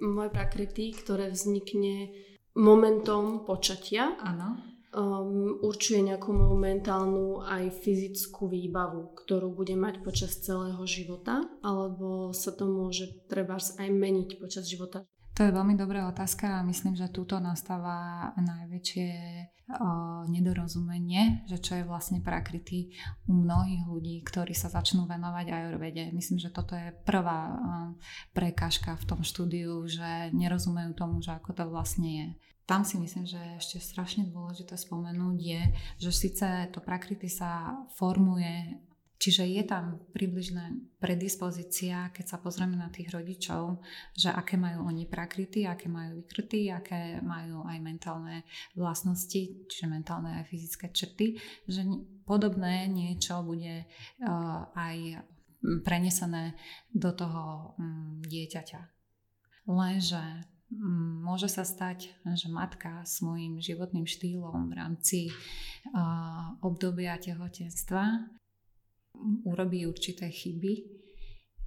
moje 0.06 0.30
prakrity, 0.30 0.94
ktoré 0.94 1.34
vznikne 1.34 2.14
momentom 2.54 3.42
počatia, 3.44 4.14
Áno. 4.22 4.75
Um, 4.96 5.60
určuje 5.60 6.08
nejakú 6.08 6.32
moju 6.32 6.56
mentálnu 6.56 7.44
aj 7.44 7.84
fyzickú 7.84 8.48
výbavu, 8.48 9.12
ktorú 9.12 9.52
bude 9.52 9.76
mať 9.76 10.00
počas 10.00 10.40
celého 10.40 10.80
života, 10.88 11.44
alebo 11.60 12.32
sa 12.32 12.56
to 12.56 12.64
môže 12.64 13.28
treba 13.28 13.60
aj 13.60 13.90
meniť 13.92 14.40
počas 14.40 14.64
života. 14.64 15.04
To 15.36 15.44
je 15.44 15.52
veľmi 15.52 15.76
dobrá 15.76 16.08
otázka 16.08 16.64
a 16.64 16.66
myslím, 16.72 16.96
že 16.96 17.12
túto 17.12 17.36
nastáva 17.44 18.32
najväčšie 18.40 19.12
o, 19.68 20.24
nedorozumenie, 20.32 21.44
že 21.52 21.60
čo 21.60 21.76
je 21.76 21.84
vlastne 21.84 22.24
prakrity 22.24 22.96
u 23.28 23.44
mnohých 23.44 23.84
ľudí, 23.84 24.24
ktorí 24.24 24.56
sa 24.56 24.72
začnú 24.72 25.04
venovať 25.04 25.52
ajurvede. 25.52 26.16
Myslím, 26.16 26.40
že 26.40 26.56
toto 26.56 26.72
je 26.80 26.96
prvá 27.04 27.52
o, 27.52 27.56
prekážka 28.32 28.96
v 28.96 29.08
tom 29.12 29.28
štúdiu, 29.28 29.84
že 29.92 30.32
nerozumejú 30.32 30.96
tomu, 30.96 31.20
že 31.20 31.36
ako 31.36 31.52
to 31.52 31.68
vlastne 31.68 32.08
je. 32.08 32.28
Tam 32.66 32.82
si 32.82 32.98
myslím, 32.98 33.30
že 33.30 33.38
ešte 33.62 33.78
strašne 33.78 34.26
dôležité 34.30 34.74
spomenúť 34.74 35.38
je, 35.38 35.62
že 36.02 36.12
síce 36.12 36.46
to 36.74 36.82
prakrity 36.82 37.30
sa 37.30 37.78
formuje 37.94 38.82
Čiže 39.16 39.48
je 39.48 39.64
tam 39.64 40.04
približná 40.12 40.76
predispozícia, 41.00 42.12
keď 42.12 42.36
sa 42.36 42.38
pozrieme 42.38 42.76
na 42.76 42.92
tých 42.92 43.08
rodičov, 43.16 43.80
že 44.12 44.28
aké 44.28 44.60
majú 44.60 44.92
oni 44.92 45.08
prakryty, 45.08 45.64
aké 45.64 45.88
majú 45.88 46.20
vykryty, 46.20 46.68
aké 46.68 47.24
majú 47.24 47.64
aj 47.64 47.78
mentálne 47.80 48.44
vlastnosti, 48.76 49.66
čiže 49.72 49.88
mentálne 49.88 50.36
aj 50.36 50.52
fyzické 50.52 50.92
črty, 50.92 51.40
že 51.64 51.88
podobné 52.28 52.92
niečo 52.92 53.40
bude 53.40 53.88
uh, 53.88 54.68
aj 54.76 55.24
prenesené 55.88 56.60
do 56.92 57.16
toho 57.16 57.74
um, 57.80 58.20
dieťaťa. 58.20 58.82
Lenže 59.72 60.22
môže 61.22 61.48
sa 61.52 61.62
stať, 61.62 62.10
že 62.36 62.50
matka 62.50 63.06
svojim 63.06 63.62
životným 63.62 64.10
štýlom 64.10 64.70
v 64.70 64.74
rámci 64.74 65.20
uh, 65.30 66.58
obdobia 66.66 67.16
tehotenstva 67.22 68.34
urobí 69.46 69.88
určité 69.88 70.28
chyby, 70.28 70.74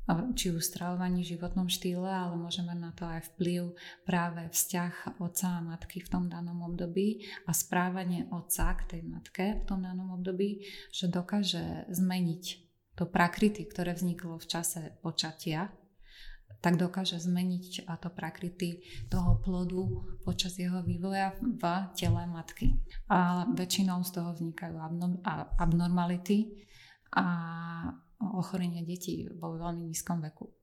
či 0.08 0.48
už 0.48 0.64
stravovaní, 0.64 1.20
životnom 1.20 1.68
štýle, 1.68 2.08
ale 2.08 2.32
môžeme 2.40 2.72
na 2.72 2.96
to 2.96 3.04
aj 3.04 3.28
vplyv 3.36 3.76
práve 4.08 4.48
vzťah 4.48 5.20
otca 5.20 5.60
a 5.60 5.64
matky 5.64 6.00
v 6.00 6.08
tom 6.08 6.24
danom 6.32 6.64
období 6.64 7.28
a 7.44 7.52
správanie 7.52 8.24
otca 8.32 8.72
k 8.80 8.96
tej 8.96 9.02
matke 9.04 9.60
v 9.60 9.64
tom 9.68 9.84
danom 9.84 10.16
období, 10.16 10.64
že 10.88 11.12
dokáže 11.12 11.84
zmeniť 11.92 12.44
to 12.96 13.04
prakrity, 13.04 13.68
ktoré 13.68 13.92
vzniklo 13.92 14.40
v 14.40 14.48
čase 14.48 14.96
počatia, 15.04 15.70
tak 16.58 16.74
dokáže 16.74 17.22
zmeniť 17.22 17.86
a 17.86 17.94
to 17.96 18.10
prakrity 18.10 18.82
toho 19.06 19.38
plodu 19.38 19.86
počas 20.26 20.58
jeho 20.58 20.82
vývoja 20.82 21.38
v 21.38 21.62
tele 21.94 22.26
matky. 22.26 22.82
A 23.06 23.46
väčšinou 23.54 24.02
z 24.02 24.10
toho 24.18 24.34
vznikajú 24.34 24.74
abnormality, 25.58 26.66
a 27.08 27.24
ochorenie 28.20 28.84
detí 28.84 29.24
vo 29.40 29.56
veľmi 29.56 29.88
nízkom 29.88 30.20
veku. 30.20 30.57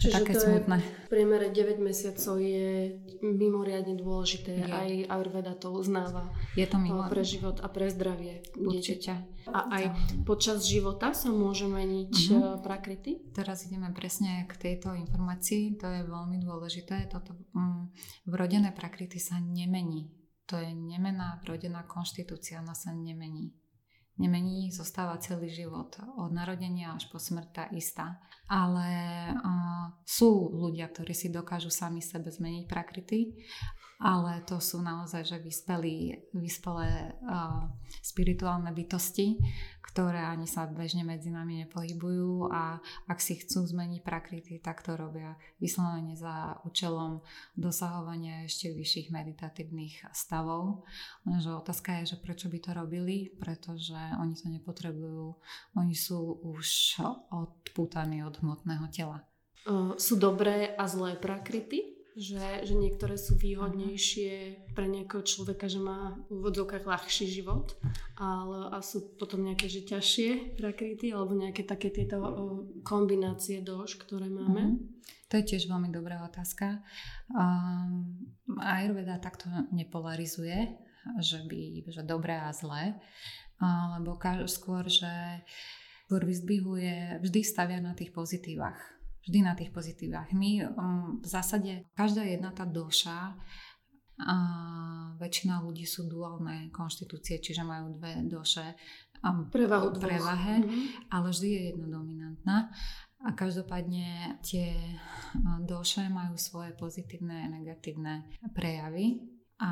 Čiže 0.00 0.14
také 0.18 0.32
to 0.34 0.40
smutné. 0.48 0.76
Je, 0.80 0.88
v 0.88 1.08
priemere 1.12 1.46
9 1.52 1.78
mesiacov 1.78 2.40
je 2.40 2.96
mimoriadne 3.22 3.94
dôležité. 3.94 4.64
Je. 4.64 4.66
Aj 4.66 4.90
Ayurveda 5.14 5.54
to 5.54 5.70
uznáva. 5.70 6.32
Je 6.56 6.64
to 6.66 6.80
mimo... 6.80 7.06
pre 7.06 7.22
život 7.22 7.60
a 7.60 7.68
pre 7.68 7.92
zdravie 7.92 8.42
Určite. 8.56 9.12
A 9.46 9.58
aj 9.68 9.84
počas 10.24 10.64
života 10.66 11.12
sa 11.12 11.30
môže 11.30 11.68
meniť 11.68 12.14
uh-huh. 12.14 12.62
prakrity? 12.64 13.30
Teraz 13.34 13.68
ideme 13.68 13.90
presne 13.92 14.48
k 14.48 14.54
tejto 14.58 14.96
informácii. 14.96 15.76
To 15.78 15.86
je 15.86 16.02
veľmi 16.08 16.40
dôležité. 16.40 17.06
Toto 17.12 17.36
um, 17.52 17.90
vrodené 18.26 18.72
prakrity 18.72 19.20
sa 19.20 19.38
nemení. 19.38 20.08
To 20.50 20.58
je 20.58 20.72
nemená 20.72 21.38
vrodená 21.46 21.86
konštitúcia. 21.86 22.58
Ona 22.58 22.74
sa 22.74 22.90
nemení 22.90 23.54
nemení, 24.18 24.72
zostáva 24.72 25.20
celý 25.20 25.48
život. 25.48 25.96
Od 26.18 26.32
narodenia 26.32 26.96
až 26.96 27.08
po 27.08 27.16
smrť 27.16 27.48
tá 27.52 27.64
istá. 27.72 28.20
Ale 28.50 28.88
uh, 29.32 29.96
sú 30.04 30.52
ľudia, 30.52 30.90
ktorí 30.92 31.16
si 31.16 31.32
dokážu 31.32 31.72
sami 31.72 32.04
sebe 32.04 32.28
zmeniť 32.28 32.64
prakrity 32.68 33.32
ale 34.02 34.42
to 34.42 34.58
sú 34.58 34.82
naozaj 34.82 35.22
že 35.22 35.38
vyspelí, 35.38 36.26
vyspelé 36.34 37.14
uh, 37.22 37.70
spirituálne 38.02 38.74
bytosti, 38.74 39.38
ktoré 39.92 40.24
ani 40.24 40.48
sa 40.48 40.64
bežne 40.64 41.04
medzi 41.04 41.28
nami 41.28 41.68
nepohybujú 41.68 42.48
a 42.48 42.80
ak 43.04 43.20
si 43.20 43.36
chcú 43.36 43.68
zmeniť 43.68 44.00
prakrity, 44.00 44.56
tak 44.56 44.80
to 44.80 44.96
robia 44.96 45.36
vyslovene 45.60 46.16
za 46.16 46.56
účelom 46.64 47.20
dosahovania 47.52 48.48
ešte 48.48 48.72
vyšších 48.72 49.12
meditatívnych 49.12 50.08
stavov. 50.16 50.88
Lenže 51.28 51.52
otázka 51.52 52.00
je, 52.00 52.16
že 52.16 52.24
prečo 52.24 52.48
by 52.48 52.58
to 52.64 52.72
robili, 52.72 53.36
pretože 53.36 54.00
oni 54.16 54.32
to 54.32 54.48
nepotrebujú, 54.48 55.36
oni 55.76 55.92
sú 55.92 56.40
už 56.40 56.96
odpútaní 57.28 58.24
od 58.24 58.40
hmotného 58.40 58.88
tela. 58.88 59.28
Sú 60.00 60.16
dobré 60.16 60.72
a 60.74 60.88
zlé 60.88 61.20
prakrity? 61.20 61.91
Že, 62.12 62.68
že 62.68 62.74
niektoré 62.76 63.16
sú 63.16 63.40
výhodnejšie 63.40 64.32
pre 64.76 64.84
nejakého 64.84 65.24
človeka, 65.24 65.64
že 65.68 65.80
má 65.80 66.20
v 66.28 66.44
úvodzovkách 66.44 66.84
ľahší 66.84 67.26
život, 67.28 67.72
ale 68.20 68.68
a 68.68 68.84
sú 68.84 69.16
potom 69.16 69.40
nejaké 69.44 69.72
že 69.72 69.88
ťažšie 69.88 70.60
prakryty 70.60 71.08
alebo 71.12 71.32
nejaké 71.32 71.64
také 71.64 71.88
tieto 71.88 72.20
kombinácie 72.84 73.64
dož, 73.64 73.96
ktoré 73.96 74.28
máme. 74.28 74.76
Mm-hmm. 74.76 75.00
To 75.32 75.40
je 75.40 75.48
tiež 75.56 75.64
veľmi 75.64 75.88
dobrá 75.88 76.20
otázka. 76.28 76.84
Um, 77.32 78.28
Ayurveda 78.60 79.16
takto 79.16 79.48
nepolarizuje, 79.72 80.68
že 81.24 81.40
by 81.48 81.88
že 81.88 82.04
dobré 82.04 82.36
a 82.36 82.52
zlé, 82.52 83.00
lebo 83.96 84.20
skôr, 84.44 84.84
že 84.92 85.40
skôr 86.04 86.28
vyzdvihuje, 86.28 87.24
vždy 87.24 87.40
stavia 87.40 87.80
na 87.80 87.96
tých 87.96 88.12
pozitívach 88.12 88.76
vždy 89.26 89.38
na 89.42 89.54
tých 89.54 89.70
pozitívach. 89.70 90.30
My 90.34 90.66
um, 90.66 91.18
v 91.22 91.26
zásade, 91.26 91.86
každá 91.94 92.26
jedna 92.26 92.50
tá 92.50 92.66
doša 92.66 93.38
a 94.22 94.36
väčšina 95.18 95.64
ľudí 95.64 95.88
sú 95.88 96.06
duálne 96.06 96.70
konštitúcie, 96.70 97.42
čiže 97.42 97.66
majú 97.66 97.98
dve 97.98 98.22
doše 98.28 98.76
um, 99.24 99.48
prevahu 99.50 99.94
prevahe, 99.98 100.62
mm-hmm. 100.62 101.10
ale 101.10 101.26
vždy 101.30 101.48
je 101.48 101.62
jedna 101.74 101.86
dominantná. 101.90 102.56
A 103.22 103.30
každopádne 103.38 104.42
tie 104.42 104.74
doše 105.62 106.10
majú 106.10 106.34
svoje 106.34 106.74
pozitívne 106.74 107.46
a 107.46 107.52
negatívne 107.54 108.26
prejavy 108.50 109.22
a 109.62 109.70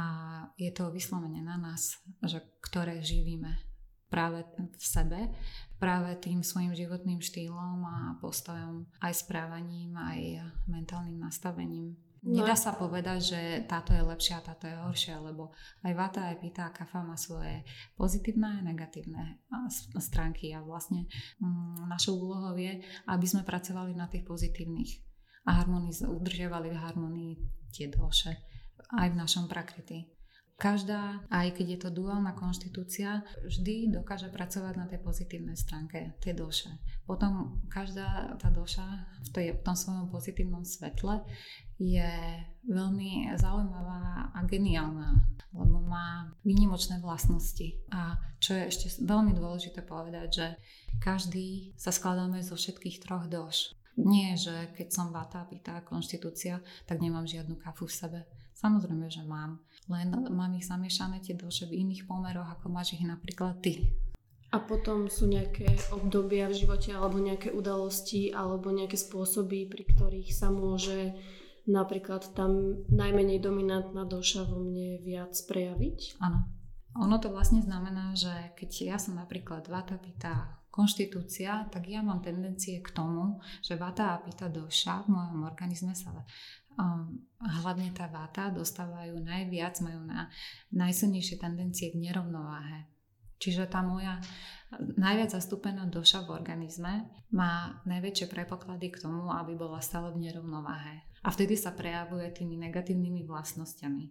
je 0.55 0.71
to 0.71 0.95
vyslovene 0.95 1.43
na 1.43 1.59
nás, 1.59 1.99
že 2.23 2.39
ktoré 2.63 3.03
živíme 3.03 3.70
práve 4.11 4.45
v 4.59 4.85
sebe, 4.85 5.31
práve 5.81 6.13
tým 6.21 6.45
svojim 6.45 6.77
životným 6.77 7.23
štýlom 7.23 7.79
a 7.87 7.97
postojom, 8.21 8.85
aj 9.01 9.25
správaním, 9.25 9.97
aj 9.97 10.45
mentálnym 10.69 11.17
nastavením. 11.17 11.97
No. 12.21 12.45
Nedá 12.45 12.53
sa 12.53 12.77
povedať, 12.77 13.33
že 13.33 13.41
táto 13.65 13.97
je 13.97 14.05
lepšia 14.05 14.45
a 14.45 14.47
táto 14.53 14.69
je 14.69 14.77
horšia, 14.77 15.25
lebo 15.25 15.57
aj 15.81 15.93
vata, 15.97 16.29
aj 16.29 16.37
pita 16.45 16.69
a 16.69 16.75
kafa 16.75 17.01
má 17.01 17.17
svoje 17.17 17.65
pozitívne 17.97 18.61
a 18.61 18.65
negatívne 18.67 19.41
stránky 19.97 20.53
a 20.53 20.61
vlastne 20.61 21.09
mm, 21.41 21.89
našou 21.89 22.21
úlohou 22.21 22.61
je, 22.61 22.85
aby 23.09 23.25
sme 23.25 23.41
pracovali 23.41 23.97
na 23.97 24.05
tých 24.05 24.29
pozitívnych 24.29 25.01
a 25.49 25.65
harmoniz- 25.65 26.05
udržiavali 26.05 26.69
v 26.69 26.81
harmonii 26.85 27.35
tie 27.73 27.89
doše 27.89 28.37
aj 29.01 29.17
v 29.17 29.17
našom 29.17 29.49
prakriti. 29.49 30.20
Každá, 30.61 31.25
aj 31.33 31.57
keď 31.57 31.67
je 31.73 31.79
to 31.81 31.89
duálna 31.89 32.37
konštitúcia, 32.37 33.25
vždy 33.49 33.97
dokáže 33.97 34.29
pracovať 34.29 34.75
na 34.77 34.85
tej 34.85 35.01
pozitívnej 35.01 35.57
stránke 35.57 36.13
tej 36.21 36.37
duše. 36.37 36.69
Potom 37.09 37.65
každá 37.73 38.37
tá 38.37 38.53
duša 38.53 38.85
v, 39.25 39.29
tej, 39.33 39.47
v 39.57 39.65
tom 39.65 39.73
svojom 39.73 40.13
pozitívnom 40.13 40.61
svetle 40.69 41.25
je 41.81 42.13
veľmi 42.69 43.33
zaujímavá 43.41 44.37
a 44.37 44.39
geniálna, 44.45 45.25
lebo 45.57 45.81
má 45.81 46.29
výnimočné 46.45 47.01
vlastnosti. 47.01 47.81
A 47.89 48.21
čo 48.37 48.53
je 48.53 48.69
ešte 48.69 48.87
veľmi 49.01 49.33
dôležité 49.33 49.81
povedať, 49.81 50.29
že 50.29 50.47
každý 51.01 51.73
sa 51.81 51.89
skladáme 51.89 52.45
zo 52.45 52.61
všetkých 52.61 53.01
troch 53.01 53.25
doš. 53.33 53.73
Nie, 53.97 54.37
že 54.37 54.77
keď 54.77 54.89
som 54.93 55.09
vata, 55.09 55.49
pýta, 55.49 55.81
konštitúcia, 55.89 56.61
tak 56.85 57.01
nemám 57.01 57.25
žiadnu 57.25 57.57
kafu 57.57 57.89
v 57.89 57.97
sebe. 57.97 58.21
Samozrejme, 58.61 59.09
že 59.09 59.25
mám 59.25 59.65
len 59.91 60.13
mám 60.31 60.55
ich 60.55 60.71
zamiešané 60.71 61.19
tie 61.25 61.35
duše 61.35 61.67
v 61.67 61.83
iných 61.83 62.07
pomeroch, 62.07 62.47
ako 62.47 62.71
máš 62.71 62.95
ich 62.95 63.03
napríklad 63.03 63.59
ty. 63.59 63.91
A 64.51 64.59
potom 64.59 65.07
sú 65.07 65.31
nejaké 65.31 65.67
obdobia 65.95 66.51
v 66.51 66.59
živote 66.59 66.91
alebo 66.91 67.23
nejaké 67.23 67.55
udalosti 67.55 68.35
alebo 68.35 68.71
nejaké 68.75 68.99
spôsoby, 68.99 69.71
pri 69.71 69.87
ktorých 69.95 70.31
sa 70.35 70.51
môže 70.51 71.15
napríklad 71.71 72.35
tam 72.35 72.83
najmenej 72.91 73.39
dominantná 73.39 74.03
doša 74.07 74.47
vo 74.47 74.59
mne 74.59 75.03
viac 75.07 75.35
prejaviť? 75.47 76.19
Áno. 76.19 76.51
Ono 76.99 77.17
to 77.23 77.31
vlastne 77.31 77.63
znamená, 77.63 78.19
že 78.19 78.31
keď 78.59 78.71
ja 78.83 78.97
som 78.99 79.15
napríklad 79.15 79.71
vata 79.71 79.95
pita 80.03 80.59
konštitúcia, 80.75 81.71
tak 81.71 81.87
ja 81.87 82.03
mám 82.03 82.19
tendencie 82.19 82.83
k 82.83 82.91
tomu, 82.91 83.43
že 83.63 83.79
vata 83.79 84.19
a 84.19 84.23
pita 84.23 84.51
doša 84.51 85.07
v 85.07 85.15
mojom 85.15 85.47
organizme 85.47 85.95
sa 85.95 86.11
hlavne 87.41 87.91
tá 87.97 88.07
váta 88.07 88.53
dostávajú 88.53 89.17
najviac, 89.21 89.81
majú 89.81 90.05
na 90.05 90.29
najsilnejšie 90.73 91.41
tendencie 91.41 91.91
k 91.93 92.01
nerovnováhe. 92.01 92.87
Čiže 93.41 93.73
tá 93.73 93.81
moja 93.81 94.21
najviac 94.79 95.33
zastúpená 95.33 95.89
doša 95.89 96.29
v 96.29 96.37
organizme 96.37 97.09
má 97.33 97.81
najväčšie 97.89 98.29
prepoklady 98.29 98.93
k 98.93 99.01
tomu, 99.01 99.33
aby 99.33 99.57
bola 99.57 99.81
stále 99.81 100.13
v 100.13 100.29
nerovnováhe. 100.29 101.09
A 101.25 101.29
vtedy 101.33 101.57
sa 101.57 101.73
prejavuje 101.73 102.29
tými 102.37 102.61
negatívnymi 102.61 103.25
vlastnosťami. 103.25 104.05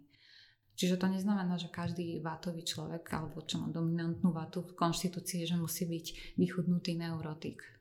Čiže 0.74 0.96
to 0.96 1.06
neznamená, 1.12 1.60
že 1.60 1.68
každý 1.68 2.24
vátový 2.24 2.64
človek 2.64 3.04
alebo 3.12 3.44
čo 3.44 3.60
má 3.60 3.68
dominantnú 3.68 4.32
vátu 4.32 4.64
v 4.64 4.74
konštitúcii, 4.74 5.46
že 5.46 5.54
musí 5.58 5.86
byť 5.86 6.36
vychudnutý 6.40 6.96
neurotik. 6.96 7.79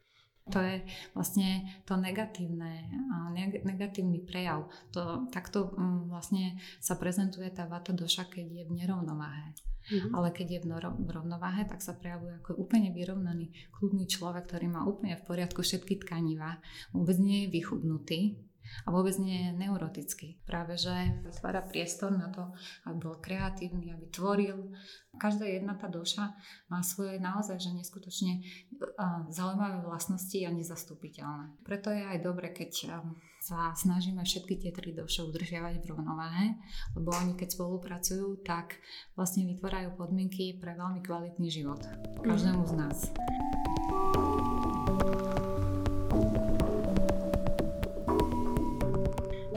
To 0.49 0.59
je 0.59 0.81
vlastne 1.13 1.69
to 1.85 1.93
negatívne, 1.95 2.89
negatívny 3.63 4.25
prejav. 4.25 4.69
To, 4.93 5.29
takto 5.29 5.73
mm, 5.73 6.09
vlastne 6.09 6.57
sa 6.81 6.97
prezentuje 6.97 7.49
tá 7.53 7.69
vata 7.69 7.93
doša, 7.93 8.27
keď 8.27 8.45
je 8.45 8.63
v 8.65 8.75
nerovnováhe. 8.75 9.53
Mm-hmm. 9.89 10.13
Ale 10.13 10.27
keď 10.29 10.47
je 10.57 10.59
v, 10.61 10.67
noro, 10.69 10.89
v 10.93 11.09
rovnováhe, 11.09 11.65
tak 11.65 11.81
sa 11.81 11.97
prejavuje 11.97 12.37
ako 12.41 12.61
úplne 12.61 12.93
vyrovnaný, 12.93 13.49
kľudný 13.73 14.05
človek, 14.05 14.45
ktorý 14.45 14.69
má 14.69 14.85
úplne 14.85 15.17
v 15.17 15.25
poriadku 15.25 15.65
všetky 15.65 16.05
tkaniva, 16.05 16.61
vôbec 16.93 17.17
nie 17.17 17.45
je 17.45 17.53
vychudnutý, 17.57 18.37
a 18.85 18.87
vôbec 18.91 19.15
nie 19.19 19.49
je 19.49 19.57
neurotický. 19.57 20.41
Práve, 20.45 20.79
že 20.79 20.91
vytvára 21.25 21.65
priestor 21.65 22.13
na 22.13 22.29
to, 22.29 22.49
aby 22.89 22.97
bol 22.97 23.17
kreatívny, 23.21 23.93
aby 23.93 24.07
tvoril. 24.13 24.71
Každá 25.17 25.49
jedna 25.49 25.75
tá 25.75 25.89
duša 25.89 26.33
má 26.69 26.79
svoje 26.85 27.17
naozaj, 27.17 27.59
že 27.59 27.75
neskutočne 27.75 28.45
zaujímavé 29.33 29.81
vlastnosti 29.83 30.37
a 30.45 30.53
nezastupiteľné. 30.53 31.59
Preto 31.65 31.89
je 31.89 32.03
aj 32.05 32.19
dobre, 32.21 32.53
keď 32.53 32.93
sa 33.39 33.71
snažíme 33.73 34.21
všetky 34.21 34.59
tie 34.59 34.71
tri 34.75 34.91
duše 34.91 35.23
udržiavať 35.23 35.79
v 35.79 35.89
rovnováhe, 35.89 36.45
lebo 36.93 37.15
oni 37.15 37.33
keď 37.39 37.55
spolupracujú, 37.55 38.43
tak 38.43 38.77
vlastne 39.15 39.47
vytvárajú 39.47 39.95
podmienky 39.95 40.59
pre 40.59 40.75
veľmi 40.75 41.01
kvalitný 41.01 41.49
život 41.49 41.81
každému 42.21 42.63
z 42.67 42.73
nás. 42.75 42.97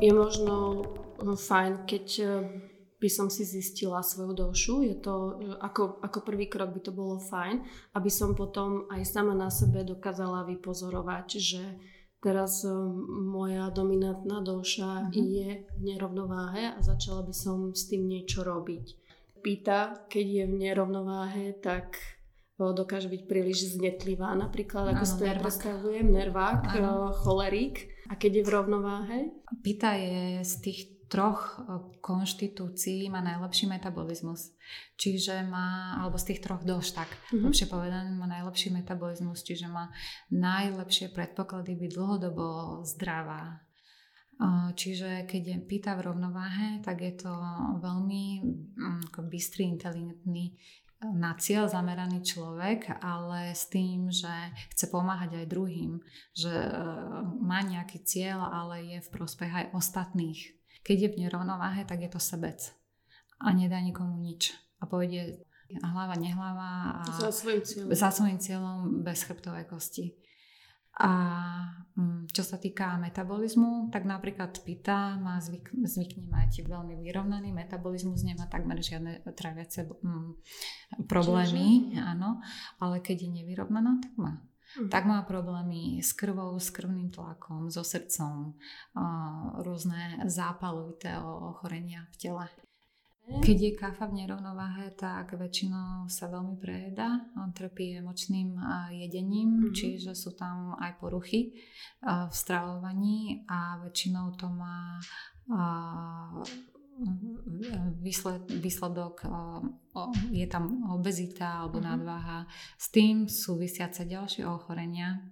Je 0.02 0.10
možno 0.10 0.54
no, 1.22 1.38
fajn, 1.38 1.86
keď 1.86 2.06
eh, 2.18 2.30
by 2.98 3.08
som 3.10 3.30
si 3.30 3.46
zistila 3.46 4.02
svoju 4.02 4.34
dušu. 4.34 4.82
Je 4.82 4.98
to, 4.98 5.38
eh, 5.38 5.54
ako, 5.62 6.02
ako 6.02 6.18
prvý 6.26 6.50
krok 6.50 6.74
by 6.74 6.80
to 6.82 6.90
bolo 6.90 7.22
fajn, 7.22 7.62
aby 7.94 8.10
som 8.10 8.34
potom 8.34 8.90
aj 8.90 9.06
sama 9.06 9.38
na 9.38 9.46
sebe 9.46 9.86
dokázala 9.86 10.42
vypozorovať, 10.50 11.26
že 11.38 11.62
teraz 12.18 12.66
eh, 12.66 12.74
moja 13.14 13.70
dominantná 13.70 14.42
duša 14.42 15.06
mm-hmm. 15.06 15.14
je 15.14 15.48
v 15.70 15.80
nerovnováhe 15.86 16.74
a 16.74 16.78
začala 16.82 17.22
by 17.22 17.34
som 17.34 17.70
s 17.70 17.86
tým 17.86 18.10
niečo 18.10 18.42
robiť. 18.42 18.98
Pýta, 19.42 20.06
keď 20.06 20.26
je 20.26 20.44
v 20.46 20.54
nerovnováhe, 20.54 21.58
tak 21.58 21.98
dokáže 22.58 23.10
byť 23.10 23.22
príliš 23.26 23.74
znetlivá, 23.74 24.38
napríklad, 24.38 24.94
ako 24.94 25.02
si 25.02 25.14
to 25.18 25.24
ja 25.26 25.34
predstavujem, 25.34 26.06
nervák, 26.14 26.78
ano. 26.78 27.10
cholerik. 27.10 27.90
A 28.12 28.20
keď 28.20 28.44
je 28.44 28.46
v 28.46 28.52
rovnováhe? 28.52 29.18
Pita 29.64 29.96
je 29.96 30.44
z 30.44 30.54
tých 30.60 30.80
troch 31.08 31.60
konštitúcií 32.00 33.08
má 33.08 33.24
najlepší 33.24 33.68
metabolizmus. 33.68 34.52
Čiže 34.96 35.44
má, 35.44 35.96
alebo 36.00 36.20
z 36.20 36.32
tých 36.32 36.40
troch 36.40 36.64
doš 36.64 36.96
tak, 36.96 37.08
mm-hmm. 37.08 37.44
lepšie 37.48 37.66
povedané, 37.68 38.08
má 38.16 38.28
najlepší 38.28 38.72
metabolizmus, 38.72 39.44
čiže 39.44 39.68
má 39.68 39.92
najlepšie 40.32 41.12
predpoklady 41.12 41.76
byť 41.76 41.90
dlhodobo 41.92 42.80
zdravá. 42.84 43.60
Čiže 44.72 45.28
keď 45.28 45.42
je 45.54 45.56
pýta 45.68 45.94
v 45.94 46.10
rovnováhe, 46.10 46.82
tak 46.82 47.04
je 47.04 47.14
to 47.14 47.30
veľmi 47.78 48.24
mm, 48.74 49.14
bystrý, 49.30 49.70
inteligentný 49.70 50.58
na 51.10 51.34
cieľ 51.34 51.66
zameraný 51.66 52.22
človek, 52.22 53.02
ale 53.02 53.58
s 53.58 53.66
tým, 53.66 54.06
že 54.08 54.30
chce 54.70 54.86
pomáhať 54.86 55.42
aj 55.42 55.50
druhým, 55.50 55.98
že 56.30 56.50
e, 56.50 56.72
má 57.42 57.58
nejaký 57.66 58.06
cieľ, 58.06 58.46
ale 58.46 58.86
je 58.86 58.98
v 59.02 59.12
prospech 59.12 59.50
aj 59.50 59.66
ostatných. 59.74 60.54
Keď 60.86 60.96
je 60.98 61.08
v 61.10 61.20
nerovnováhe, 61.26 61.82
tak 61.82 62.06
je 62.06 62.10
to 62.10 62.22
sebec 62.22 62.62
a 63.42 63.50
nedá 63.50 63.82
nikomu 63.82 64.14
nič. 64.22 64.54
A 64.78 64.86
povedie 64.86 65.42
hlava, 65.82 66.14
nehlava 66.14 67.02
a 67.02 67.18
za 67.18 67.32
svojim 67.34 67.62
cieľom, 67.62 67.88
za 67.90 68.08
svojim 68.10 68.38
cieľom 68.38 68.78
bez 69.02 69.26
chrbtovej 69.26 69.66
kosti. 69.66 70.14
A 71.00 71.10
mm, 71.96 72.28
čo 72.36 72.44
sa 72.44 72.60
týka 72.60 73.00
metabolizmu, 73.00 73.88
tak 73.88 74.04
napríklad 74.04 74.52
pita 74.60 75.16
má 75.16 75.40
zvyk, 75.40 75.72
zvykne 75.88 76.28
mať 76.28 76.68
veľmi 76.68 77.00
vyrovnaný 77.00 77.48
metabolizmus, 77.48 78.20
nemá 78.28 78.44
takmer 78.44 78.76
žiadne 78.76 79.24
traviace 79.32 79.88
mm, 79.88 80.36
problémy, 81.08 81.96
Čiže? 81.96 82.00
áno, 82.00 82.44
ale 82.76 83.00
keď 83.00 83.24
je 83.24 83.30
nevyrovnaná, 83.40 84.04
tak 84.04 84.12
má. 84.20 84.32
Mm. 84.76 84.88
Tak 84.88 85.04
má 85.08 85.20
problémy 85.24 86.00
s 86.00 86.12
krvou, 86.12 86.56
s 86.60 86.68
krvným 86.72 87.12
tlakom, 87.12 87.72
so 87.72 87.84
srdcom, 87.84 88.56
rôzne 89.60 90.24
zápalovité 90.28 91.16
ochorenia 91.20 92.08
v 92.12 92.16
tele. 92.20 92.46
Keď 93.22 93.58
je 93.58 93.72
kafa 93.78 94.10
v 94.10 94.26
nerovnováhe, 94.26 94.98
tak 94.98 95.38
väčšinou 95.38 96.10
sa 96.10 96.26
veľmi 96.26 96.58
prejedá. 96.58 97.22
On 97.38 97.54
trpí 97.54 97.94
emočným 97.94 98.58
jedením, 98.90 99.62
mm-hmm. 99.62 99.74
čiže 99.78 100.10
sú 100.10 100.34
tam 100.34 100.74
aj 100.74 100.98
poruchy 100.98 101.54
v 102.02 102.34
stravovaní 102.34 103.46
a 103.46 103.78
väčšinou 103.78 104.34
to 104.34 104.50
má 104.50 104.98
výsledok, 108.02 109.14
je 110.34 110.46
tam 110.50 110.90
obezita 110.90 111.62
alebo 111.62 111.78
mm-hmm. 111.78 111.94
nadváha. 111.94 112.50
S 112.74 112.90
tým 112.90 113.30
súvisiace 113.30 114.02
ďalšie 114.02 114.42
ochorenia, 114.50 115.30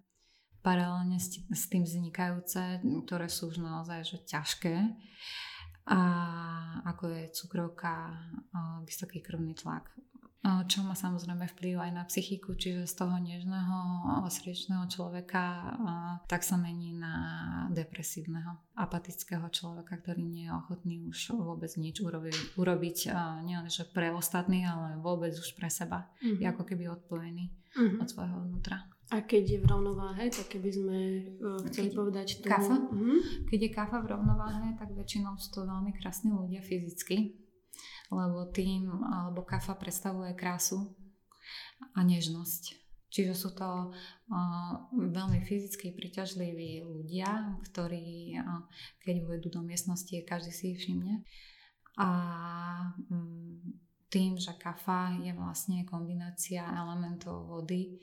paralelne 0.62 1.18
s 1.18 1.64
tým 1.66 1.82
vznikajúce, 1.82 2.86
ktoré 3.02 3.26
sú 3.26 3.50
už 3.50 3.58
naozaj 3.66 4.06
že 4.06 4.18
ťažké 4.30 4.74
a 5.90 6.00
ako 6.86 7.10
je 7.10 7.34
cukrovka, 7.34 8.14
vysoký 8.86 9.18
krvný 9.18 9.58
tlak. 9.58 9.90
Čo 10.40 10.80
má 10.88 10.96
samozrejme 10.96 11.52
vplyv 11.52 11.84
aj 11.84 11.92
na 11.92 12.04
psychiku, 12.08 12.56
čiže 12.56 12.88
z 12.88 12.94
toho 12.96 13.20
nežného, 13.20 13.76
srdečného 14.32 14.88
človeka 14.88 15.76
tak 16.24 16.40
sa 16.40 16.56
mení 16.56 16.96
na 16.96 17.12
depresívneho, 17.68 18.56
apatického 18.72 19.44
človeka, 19.52 20.00
ktorý 20.00 20.24
nie 20.24 20.48
je 20.48 20.56
ochotný 20.56 21.04
už 21.04 21.36
vôbec 21.36 21.68
nič 21.76 22.00
urobiť, 22.00 22.56
urobiť 22.56 22.98
nielen 23.44 23.68
že 23.68 23.84
pre 23.84 24.16
ostatných, 24.16 24.64
ale 24.64 24.88
vôbec 24.96 25.36
už 25.36 25.52
pre 25.60 25.68
seba. 25.68 26.08
Mm-hmm. 26.24 26.40
Je 26.40 26.46
ako 26.48 26.64
keby 26.64 26.88
odpojený 26.88 27.52
mm-hmm. 27.76 28.00
od 28.00 28.08
svojho 28.08 28.36
vnútra. 28.40 28.88
A 29.10 29.26
keď 29.26 29.42
je 29.42 29.58
v 29.58 29.66
rovnováhe, 29.66 30.30
tak 30.30 30.54
keby 30.54 30.70
sme 30.70 30.98
uh, 31.42 31.58
chceli 31.66 31.90
keď 31.90 31.98
povedať 31.98 32.26
tu... 32.38 32.46
Kafa? 32.46 32.78
Uh-huh. 32.78 33.18
Keď 33.50 33.58
je 33.66 33.70
kafa 33.74 33.98
v 34.06 34.10
rovnováhe, 34.14 34.78
tak 34.78 34.94
väčšinou 34.94 35.34
sú 35.34 35.50
to 35.50 35.66
veľmi 35.66 35.90
krásni 35.98 36.30
ľudia 36.30 36.62
fyzicky, 36.62 37.34
lebo 38.14 38.46
tým, 38.54 38.86
alebo 39.02 39.42
kafa 39.42 39.74
predstavuje 39.74 40.30
krásu 40.38 40.94
a 41.98 42.06
nežnosť. 42.06 42.78
Čiže 43.10 43.34
sú 43.34 43.50
to 43.58 43.90
uh, 43.90 44.72
veľmi 44.94 45.42
fyzicky 45.42 45.90
priťažliví 45.90 46.86
ľudia, 46.86 47.58
ktorí, 47.66 48.38
uh, 48.38 48.62
keď 49.02 49.26
uvedú 49.26 49.50
do 49.50 49.66
miestnosti, 49.66 50.14
každý 50.22 50.54
si 50.54 50.64
ich 50.70 50.86
všimne. 50.86 51.26
A 51.98 52.08
um, 53.10 53.58
tým, 54.10 54.38
že 54.38 54.54
kafa 54.58 55.18
je 55.22 55.34
vlastne 55.34 55.82
kombinácia 55.82 56.62
elementov 56.62 57.46
vody 57.46 57.98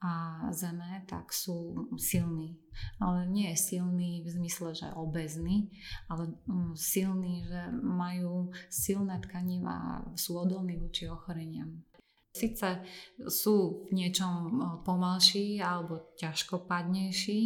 a 0.00 0.48
zeme, 0.56 1.04
tak 1.04 1.28
sú 1.28 1.88
silní. 2.00 2.56
Ale 2.96 3.28
nie 3.28 3.52
je 3.52 3.76
silný 3.76 4.24
v 4.24 4.28
zmysle, 4.32 4.72
že 4.72 4.88
obezný, 4.96 5.68
ale 6.08 6.32
mm, 6.48 6.72
silný, 6.72 7.44
že 7.44 7.68
majú 7.84 8.48
silné 8.72 9.20
tkaniva, 9.20 10.00
sú 10.16 10.40
odolní 10.40 10.80
voči 10.80 11.04
ochoreniam. 11.04 11.84
Sice 12.32 12.80
sú 13.28 13.84
v 13.90 13.92
niečom 13.92 14.56
pomalší 14.86 15.60
alebo 15.60 16.14
ťažkopadnejší, 16.16 17.40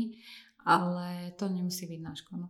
ale 0.62 1.34
to 1.34 1.50
nemusí 1.50 1.90
byť 1.90 2.00
na 2.04 2.14
škodu. 2.14 2.46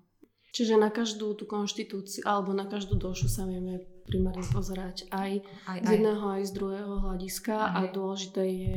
Čiže 0.54 0.78
na 0.78 0.90
každú 0.92 1.34
tú 1.34 1.50
konštitúciu 1.50 2.22
alebo 2.28 2.54
na 2.54 2.68
každú 2.70 2.94
dušu 2.94 3.26
sa 3.26 3.42
vieme 3.42 3.82
primárne 4.06 4.44
pozerať 4.54 5.08
aj, 5.10 5.42
aj 5.66 5.78
z 5.82 5.88
jedného, 5.98 6.26
aj, 6.30 6.38
aj 6.38 6.42
z 6.46 6.52
druhého 6.54 6.94
hľadiska 7.02 7.54
aj. 7.58 7.70
a 7.74 7.80
dôležité 7.90 8.42
je 8.46 8.76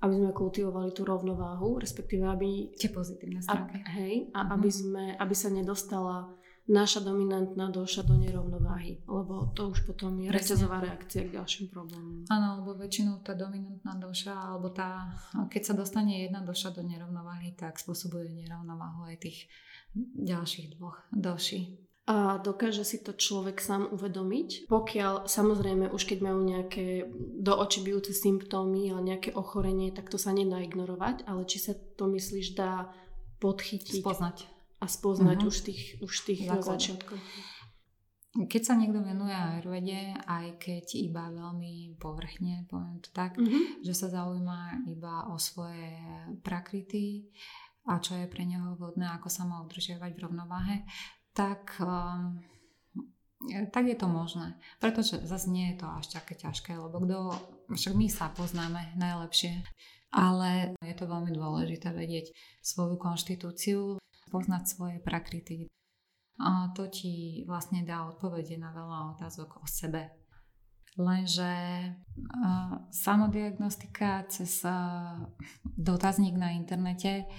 aby 0.00 0.14
sme 0.16 0.30
kultivovali 0.32 0.90
tú 0.96 1.04
rovnováhu, 1.04 1.76
respektíve 1.76 2.24
aby... 2.24 2.72
Tie 2.76 2.88
pozitívne 2.88 3.44
stránky. 3.44 3.84
A, 3.84 3.88
hej, 4.00 4.14
a 4.32 4.40
uh-huh. 4.40 4.54
aby, 4.56 4.70
sme, 4.72 5.04
aby 5.20 5.34
sa 5.36 5.52
nedostala 5.52 6.32
naša 6.70 7.02
dominantná 7.02 7.66
doša 7.68 8.06
do 8.06 8.14
nerovnováhy, 8.14 9.02
lebo 9.10 9.50
to 9.58 9.74
už 9.74 9.82
potom 9.90 10.14
je 10.22 10.30
reťazová 10.30 10.78
reakcia 10.78 11.26
k 11.26 11.34
ďalším 11.34 11.66
problémom. 11.66 12.22
Áno, 12.30 12.62
lebo 12.62 12.78
väčšinou 12.78 13.26
tá 13.26 13.34
dominantná 13.34 13.98
doša, 13.98 14.38
alebo 14.38 14.70
tá, 14.70 15.10
keď 15.50 15.62
sa 15.66 15.74
dostane 15.74 16.22
jedna 16.22 16.46
doša 16.46 16.70
do 16.70 16.86
nerovnováhy, 16.86 17.58
tak 17.58 17.74
spôsobuje 17.74 18.30
nerovnováhu 18.46 19.02
aj 19.10 19.18
tých 19.18 19.50
ďalších 20.14 20.78
dvoch 20.78 21.02
doší 21.10 21.89
a 22.10 22.42
dokáže 22.42 22.82
si 22.82 22.98
to 22.98 23.14
človek 23.14 23.62
sám 23.62 23.86
uvedomiť. 23.94 24.66
Pokiaľ 24.66 25.30
samozrejme 25.30 25.94
už 25.94 26.02
keď 26.10 26.18
majú 26.26 26.42
nejaké 26.42 27.06
do 27.38 27.54
očí 27.54 27.86
bijúce 27.86 28.10
symptómy 28.10 28.90
a 28.90 28.98
nejaké 28.98 29.30
ochorenie, 29.30 29.94
tak 29.94 30.10
to 30.10 30.18
sa 30.18 30.34
nedá 30.34 30.58
ignorovať, 30.58 31.22
ale 31.30 31.46
či 31.46 31.62
sa 31.62 31.78
to 31.78 32.10
myslíš 32.10 32.58
dá 32.58 32.90
podchytiť. 33.38 34.02
Spoznať. 34.02 34.36
A 34.82 34.90
spoznať 34.90 35.38
uh-huh. 35.38 35.50
už 35.54 35.56
tých, 35.62 35.82
už 36.02 36.14
tých 36.26 36.50
začiatkov. 36.50 37.14
Keď 38.30 38.62
sa 38.62 38.74
niekto 38.74 39.02
venuje 39.02 39.34
ayurvede, 39.34 40.18
aj 40.26 40.58
keď 40.58 40.86
iba 40.98 41.30
veľmi 41.30 41.94
povrchne, 41.98 42.66
poviem 42.66 42.98
to 43.02 43.10
tak, 43.14 43.38
uh-huh. 43.38 43.86
že 43.86 43.94
sa 43.94 44.10
zaujíma 44.10 44.82
iba 44.90 45.30
o 45.30 45.38
svoje 45.38 45.94
prakrity 46.42 47.30
a 47.86 48.02
čo 48.02 48.18
je 48.18 48.26
pre 48.26 48.42
neho 48.46 48.74
vhodné, 48.74 49.06
ako 49.14 49.28
sa 49.30 49.46
má 49.46 49.62
udržiavať 49.62 50.10
v 50.14 50.22
rovnováhe, 50.26 50.76
tak, 51.32 51.78
um, 51.80 52.40
tak 53.70 53.84
je 53.86 53.96
to 53.96 54.08
možné. 54.08 54.58
Pretože 54.82 55.22
zase 55.24 55.50
nie 55.50 55.74
je 55.74 55.82
to 55.82 55.86
až 55.88 56.06
také 56.10 56.34
ťažké, 56.34 56.76
lebo 56.76 57.00
kto, 57.02 57.18
však 57.74 57.94
my 57.94 58.06
sa 58.10 58.28
poznáme 58.34 58.94
najlepšie, 58.98 59.62
ale 60.10 60.74
je 60.82 60.94
to 60.98 61.06
veľmi 61.06 61.30
dôležité 61.30 61.94
vedieť 61.94 62.34
svoju 62.62 62.98
konštitúciu, 62.98 63.98
poznať 64.30 64.62
svoje 64.66 64.98
prakrity. 65.02 65.70
A 66.40 66.72
to 66.72 66.88
ti 66.88 67.44
vlastne 67.44 67.84
dá 67.84 68.08
odpovede 68.08 68.56
na 68.56 68.72
veľa 68.72 69.18
otázok 69.18 69.60
o 69.60 69.66
sebe. 69.68 70.08
Lenže 70.98 71.52
uh, 71.94 72.90
samodiagnostika 72.90 74.26
cez 74.26 74.66
uh, 74.66 75.20
dotazník 75.64 76.34
na 76.34 76.50
internete 76.50 77.30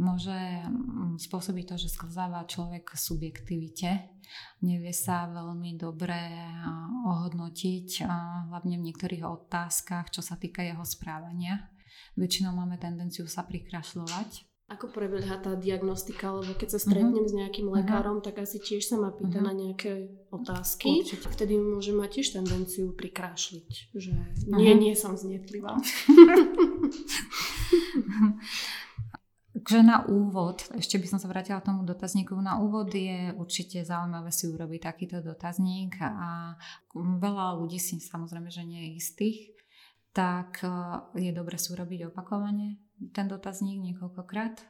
môže 0.00 0.32
mm, 0.64 1.20
spôsobiť 1.20 1.64
to, 1.68 1.76
že 1.76 1.92
sklzáva 1.92 2.48
človek 2.48 2.92
k 2.92 2.96
subjektivite. 2.96 3.90
Nevie 4.64 4.94
sa 4.96 5.28
veľmi 5.28 5.76
dobre 5.76 6.16
ohodnotiť, 7.04 8.08
hlavne 8.48 8.80
v 8.80 8.86
niektorých 8.88 9.24
otázkach, 9.26 10.08
čo 10.08 10.24
sa 10.24 10.40
týka 10.40 10.64
jeho 10.64 10.84
správania. 10.86 11.68
Väčšinou 12.16 12.56
máme 12.56 12.80
tendenciu 12.80 13.28
sa 13.28 13.44
prikrašľovať. 13.44 14.48
Ako 14.72 14.88
prebieha 14.88 15.36
tá 15.36 15.52
diagnostika? 15.52 16.32
Lebo 16.32 16.56
keď 16.56 16.68
sa 16.72 16.80
stretnem 16.80 17.28
uh-huh. 17.28 17.28
s 17.28 17.36
nejakým 17.36 17.68
mhm. 17.68 17.74
lekárom, 17.76 18.16
uh-huh. 18.20 18.32
tak 18.32 18.40
asi 18.40 18.56
tiež 18.56 18.88
sa 18.88 18.96
ma 18.96 19.12
pýta 19.12 19.44
uh-huh. 19.44 19.48
na 19.48 19.52
nejaké 19.52 20.08
otázky. 20.32 21.04
Určite. 21.04 21.28
Vtedy 21.28 21.60
môže 21.60 21.92
mať 21.92 22.20
tiež 22.20 22.40
tendenciu 22.40 22.96
prikrášliť. 22.96 23.92
Že 23.92 24.12
nie, 24.56 24.72
uh-huh. 24.72 24.80
nie 24.80 24.94
som 24.96 25.12
znetlivá. 25.12 25.76
Takže 29.62 29.86
na 29.86 30.02
úvod, 30.10 30.66
ešte 30.74 30.98
by 30.98 31.06
som 31.06 31.22
sa 31.22 31.30
vrátila 31.30 31.62
k 31.62 31.70
tomu 31.70 31.86
dotazníku, 31.86 32.34
na 32.42 32.58
úvod 32.58 32.90
je 32.90 33.30
určite 33.38 33.86
zaujímavé 33.86 34.34
si 34.34 34.50
urobiť 34.50 34.90
takýto 34.90 35.22
dotazník 35.22 36.02
a 36.02 36.58
veľa 36.98 37.62
ľudí 37.62 37.78
si 37.78 38.02
samozrejme, 38.02 38.50
že 38.50 38.66
nie 38.66 38.90
je 38.90 38.90
istých, 38.98 39.38
tak 40.10 40.66
e, 40.66 40.68
je 41.14 41.30
dobre 41.30 41.62
si 41.62 41.70
urobiť 41.70 42.10
opakovane 42.10 42.82
ten 43.14 43.30
dotazník 43.30 43.78
niekoľkokrát, 43.78 44.66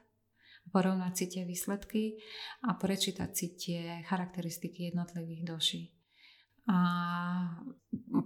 porovnať 0.76 1.12
si 1.16 1.24
tie 1.24 1.48
výsledky 1.48 2.20
a 2.68 2.76
prečítať 2.76 3.30
si 3.32 3.46
tie 3.56 3.80
charakteristiky 4.04 4.92
jednotlivých 4.92 5.42
doší. 5.48 5.82
A 6.68 6.78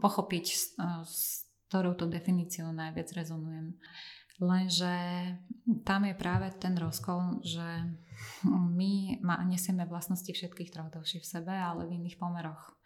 pochopiť, 0.03 0.45
s, 0.51 0.75
e, 0.75 0.91
s 1.07 1.47
ktorou 1.71 1.95
to 1.95 2.11
definíciou 2.11 2.75
najviac 2.75 3.07
rezonujem. 3.15 3.79
Lenže 4.37 4.93
tam 5.85 6.05
je 6.05 6.15
práve 6.15 6.53
ten 6.61 6.77
rozkol, 6.77 7.41
že 7.41 7.65
my 8.49 9.21
nesieme 9.49 9.89
vlastnosti 9.89 10.29
všetkých 10.29 10.73
troch 10.73 10.93
v 10.93 11.25
sebe, 11.25 11.53
ale 11.53 11.89
v 11.89 12.01
iných 12.01 12.21
pomeroch. 12.21 12.77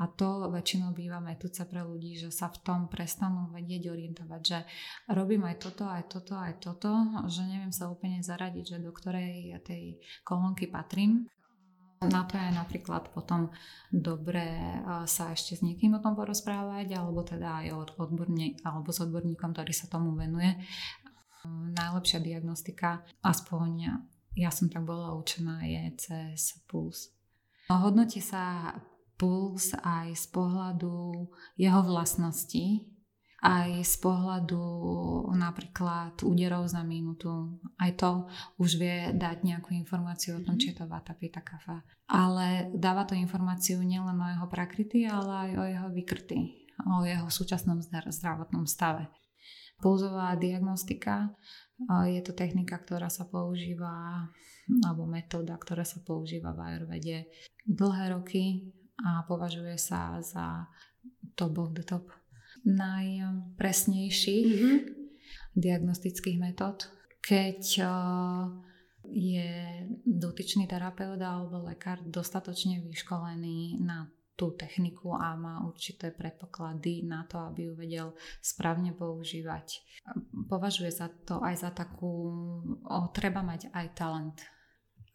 A 0.00 0.08
to 0.08 0.48
väčšinou 0.48 0.96
býva 0.96 1.20
metúce 1.20 1.62
pre 1.68 1.84
ľudí, 1.84 2.16
že 2.16 2.32
sa 2.32 2.48
v 2.48 2.64
tom 2.64 2.80
prestanú 2.88 3.52
vedieť 3.52 3.92
orientovať, 3.92 4.40
že 4.40 4.58
robím 5.12 5.44
aj 5.44 5.56
toto, 5.60 5.84
aj 5.84 6.04
toto, 6.08 6.34
aj 6.34 6.54
toto, 6.64 6.90
že 7.28 7.44
neviem 7.44 7.70
sa 7.70 7.92
úplne 7.92 8.24
zaradiť, 8.24 8.76
že 8.76 8.78
do 8.80 8.88
ktorej 8.88 9.52
tej 9.60 10.00
kolónky 10.24 10.72
patrím. 10.72 11.28
Na 12.10 12.26
to 12.26 12.34
je 12.34 12.50
napríklad 12.50 13.14
potom 13.14 13.54
dobré 13.94 14.82
sa 15.06 15.30
ešte 15.30 15.54
s 15.54 15.62
niekým 15.62 15.94
o 15.94 16.02
tom 16.02 16.18
porozprávať, 16.18 16.98
alebo 16.98 17.22
teda 17.22 17.62
aj 17.62 17.94
odborní, 17.94 18.58
alebo 18.66 18.90
s 18.90 18.98
odborníkom, 19.02 19.54
ktorý 19.54 19.70
sa 19.70 19.86
tomu 19.86 20.18
venuje. 20.18 20.58
Najlepšia 21.48 22.22
diagnostika, 22.22 23.06
aspoň 23.22 23.70
ja 24.38 24.50
som 24.54 24.70
tak 24.70 24.86
bola 24.86 25.14
učená, 25.14 25.62
je 25.66 25.82
cez 25.98 26.58
puls. 26.70 27.10
Hodnotí 27.70 28.18
sa 28.18 28.74
puls 29.14 29.70
aj 29.78 30.18
z 30.18 30.26
pohľadu 30.34 31.30
jeho 31.54 31.80
vlastností, 31.86 32.91
aj 33.42 33.82
z 33.82 33.94
pohľadu 33.98 34.62
napríklad 35.34 36.14
úderov 36.22 36.70
za 36.70 36.86
minútu. 36.86 37.58
Aj 37.74 37.90
to 37.98 38.30
už 38.62 38.78
vie 38.78 39.10
dať 39.10 39.42
nejakú 39.42 39.74
informáciu 39.74 40.38
o 40.38 40.44
tom, 40.46 40.54
či 40.54 40.70
je 40.70 40.78
to 40.78 40.86
vata, 40.86 41.10
pita, 41.18 41.42
kafa. 41.42 41.82
Ale 42.06 42.70
dáva 42.70 43.02
to 43.02 43.18
informáciu 43.18 43.82
nielen 43.82 44.14
o 44.14 44.30
jeho 44.30 44.46
prakrity, 44.46 45.10
ale 45.10 45.50
aj 45.50 45.50
o 45.58 45.64
jeho 45.66 45.88
vykrty, 45.90 46.38
o 46.86 47.02
jeho 47.02 47.26
súčasnom 47.26 47.82
zdravotnom 47.82 48.62
stave. 48.70 49.10
Pulzová 49.82 50.38
diagnostika 50.38 51.34
je 52.06 52.22
to 52.22 52.38
technika, 52.38 52.78
ktorá 52.78 53.10
sa 53.10 53.26
používa, 53.26 54.30
alebo 54.86 55.02
metóda, 55.10 55.58
ktorá 55.58 55.82
sa 55.82 55.98
používa 56.06 56.54
v 56.54 56.62
Ayurvede 56.62 57.26
dlhé 57.66 58.14
roky 58.14 58.70
a 59.02 59.26
považuje 59.26 59.74
sa 59.74 60.22
za 60.22 60.70
top 61.34 61.58
of 61.58 61.74
the 61.74 61.82
top 61.82 62.21
najpresnejších 62.64 64.46
mm-hmm. 64.46 64.78
diagnostických 65.54 66.38
metód. 66.38 66.86
Keď 67.22 67.62
je 69.06 69.50
dotyčný 70.06 70.70
terapeut 70.70 71.18
alebo 71.18 71.66
lekár 71.66 72.02
dostatočne 72.06 72.82
vyškolený 72.86 73.82
na 73.82 74.06
tú 74.32 74.56
techniku 74.56 75.12
a 75.12 75.36
má 75.36 75.60
určité 75.62 76.10
predpoklady 76.10 77.04
na 77.04 77.28
to, 77.28 77.36
aby 77.36 77.68
ju 77.68 77.72
vedel 77.76 78.08
správne 78.40 78.96
používať. 78.96 79.84
Považuje 80.48 80.88
sa 80.88 81.12
to 81.12 81.44
aj 81.44 81.62
za 81.62 81.70
takú, 81.70 82.32
o, 82.80 82.98
treba 83.12 83.44
mať 83.44 83.68
aj 83.70 83.86
talent 83.92 84.38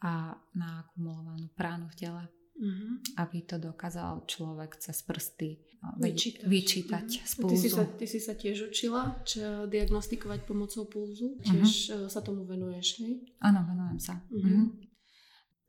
a 0.06 0.38
na 0.54 0.86
akumulovanú 0.86 1.50
pránu 1.58 1.90
v 1.90 1.98
tele 1.98 2.24
mm-hmm. 2.58 3.22
aby 3.22 3.38
to 3.46 3.56
dokázal 3.62 4.26
človek 4.26 4.78
cez 4.82 4.98
prsty 5.06 5.62
vyčítať, 6.02 6.44
vyčítať 6.44 7.08
mm-hmm. 7.08 7.30
z 7.30 7.34
pulzu. 7.38 7.54
Ty 7.54 7.58
si, 7.58 7.70
sa, 7.70 7.84
ty 7.86 8.06
si 8.10 8.20
sa 8.20 8.34
tiež 8.34 8.58
učila 8.74 9.22
čo 9.24 9.70
diagnostikovať 9.70 10.44
pomocou 10.44 10.90
pulzu? 10.90 11.38
Tiež 11.46 11.70
mm-hmm. 11.94 12.10
sa 12.10 12.20
tomu 12.26 12.44
venuješ, 12.44 13.02
hej? 13.06 13.22
Áno, 13.40 13.64
venujem 13.64 14.00
sa. 14.02 14.20
Mm-hmm. 14.34 14.88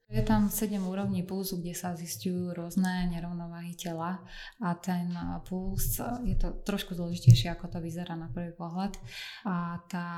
Je 0.09 0.25
tam 0.25 0.49
7 0.49 0.81
úrovní 0.89 1.21
pulzu, 1.21 1.61
kde 1.61 1.77
sa 1.77 1.93
zistujú 1.93 2.57
rôzne 2.57 3.13
nerovnováhy 3.13 3.77
tela 3.77 4.25
a 4.57 4.73
ten 4.73 5.13
puls 5.45 6.01
je 6.25 6.33
to 6.33 6.65
trošku 6.65 6.97
zložitejšie, 6.97 7.53
ako 7.53 7.69
to 7.69 7.79
vyzerá 7.85 8.17
na 8.17 8.33
prvý 8.33 8.57
pohľad. 8.57 8.97
A 9.45 9.77
tá 9.85 10.09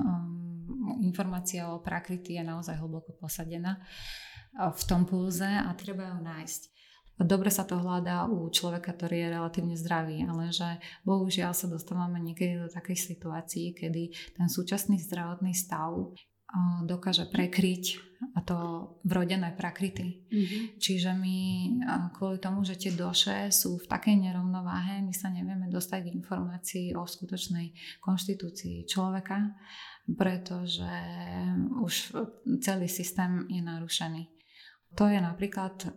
um, 0.00 0.96
informácia 1.04 1.68
o 1.68 1.84
prakrity 1.84 2.40
je 2.40 2.42
naozaj 2.48 2.80
hlboko 2.80 3.12
posadená 3.20 3.76
v 4.58 4.82
tom 4.90 5.06
pulze 5.06 5.46
a 5.46 5.70
treba 5.78 6.10
ju 6.10 6.18
nájsť. 6.18 6.62
Dobre 7.18 7.50
sa 7.50 7.66
to 7.66 7.78
hľadá 7.78 8.30
u 8.30 8.46
človeka, 8.46 8.94
ktorý 8.94 9.26
je 9.26 9.34
relatívne 9.34 9.74
zdravý, 9.74 10.22
ale 10.22 10.54
že 10.54 10.78
bohužiaľ 11.02 11.50
sa 11.50 11.66
dostávame 11.66 12.22
niekedy 12.22 12.58
do 12.62 12.70
takej 12.70 12.94
situácii, 12.94 13.74
kedy 13.74 14.34
ten 14.38 14.46
súčasný 14.46 15.02
zdravotný 15.02 15.50
stav 15.50 16.14
dokáže 16.86 17.26
prekryť 17.26 17.98
a 18.38 18.40
to 18.40 18.56
vrodené 19.02 19.52
prakrity. 19.52 20.24
Mm-hmm. 20.30 20.62
Čiže 20.78 21.10
my 21.12 21.36
kvôli 22.14 22.38
tomu, 22.38 22.62
že 22.62 22.78
tie 22.78 22.94
doše 22.94 23.50
sú 23.50 23.82
v 23.82 23.90
takej 23.90 24.16
nerovnováhe, 24.16 25.02
my 25.02 25.12
sa 25.12 25.28
nevieme 25.28 25.66
dostať 25.66 26.06
k 26.06 26.14
informácii 26.22 26.86
o 26.94 27.02
skutočnej 27.02 27.98
konštitúcii 27.98 28.86
človeka, 28.86 29.58
pretože 30.14 30.88
už 31.82 32.14
celý 32.62 32.86
systém 32.86 33.42
je 33.50 33.60
narušený. 33.60 34.37
To 34.96 35.04
je 35.06 35.20
napríklad, 35.20 35.94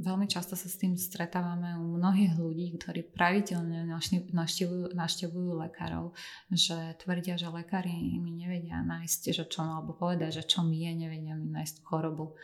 veľmi 0.00 0.26
často 0.26 0.58
sa 0.58 0.66
s 0.66 0.80
tým 0.80 0.98
stretávame 0.98 1.76
u 1.76 2.00
mnohých 2.00 2.34
ľudí, 2.34 2.72
ktorí 2.80 3.12
pravidelne 3.12 3.86
navštevujú, 3.86 4.96
navštevujú 4.96 5.50
lekárov, 5.60 6.16
že 6.50 6.98
tvrdia, 6.98 7.38
že 7.38 7.46
lekári 7.46 8.18
mi 8.18 8.34
nevedia 8.34 8.82
nájsť, 8.82 9.22
že 9.36 9.44
čo, 9.46 9.62
alebo 9.62 9.94
povedať, 9.94 10.42
že 10.42 10.44
čo 10.50 10.66
mi 10.66 10.82
je, 10.82 10.90
nevedia 10.98 11.38
mi 11.38 11.46
nájsť 11.46 11.72
tú 11.78 11.82
chorobu. 11.86 12.34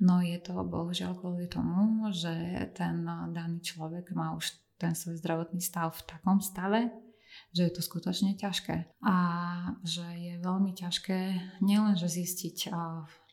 No 0.00 0.22
je 0.22 0.38
to 0.40 0.54
bohužiaľ 0.64 1.18
kvôli 1.18 1.50
tomu, 1.50 2.08
že 2.14 2.32
ten 2.72 3.02
daný 3.34 3.60
človek 3.60 4.12
má 4.14 4.32
už 4.32 4.54
ten 4.80 4.96
svoj 4.96 5.20
zdravotný 5.20 5.60
stav 5.60 5.92
v 5.92 6.06
takom 6.08 6.40
stave, 6.40 6.88
že 7.52 7.68
je 7.68 7.72
to 7.76 7.82
skutočne 7.84 8.32
ťažké. 8.38 8.96
A 9.04 9.16
že 9.84 10.06
je 10.16 10.34
veľmi 10.40 10.72
ťažké 10.72 11.20
nielenže 11.60 12.08
zistiť 12.08 12.72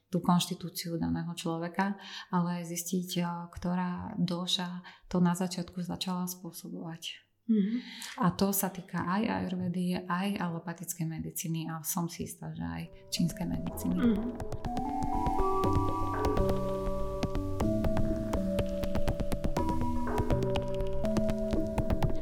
tú 0.07 0.23
konštitúciu 0.23 0.95
daného 0.95 1.35
človeka, 1.35 1.99
ale 2.31 2.63
aj 2.63 2.71
zistiť, 2.71 3.27
ktorá 3.51 4.15
doša 4.15 4.81
to 5.11 5.19
na 5.19 5.35
začiatku 5.35 5.83
začala 5.83 6.23
spôsobovať. 6.27 7.27
Mm-hmm. 7.47 7.79
A 8.23 8.35
to 8.35 8.51
sa 8.51 8.67
týka 8.67 9.07
aj 9.07 9.23
ajurvedy, 9.23 9.95
aj 10.03 10.35
alopatickej 10.35 11.07
medicíny 11.07 11.71
a 11.71 11.79
som 11.79 12.11
si 12.11 12.27
istá, 12.27 12.51
že 12.51 12.63
aj 12.63 12.83
čínskej 13.07 13.47
medicíny. 13.47 13.95
Mm-hmm. 13.95 14.29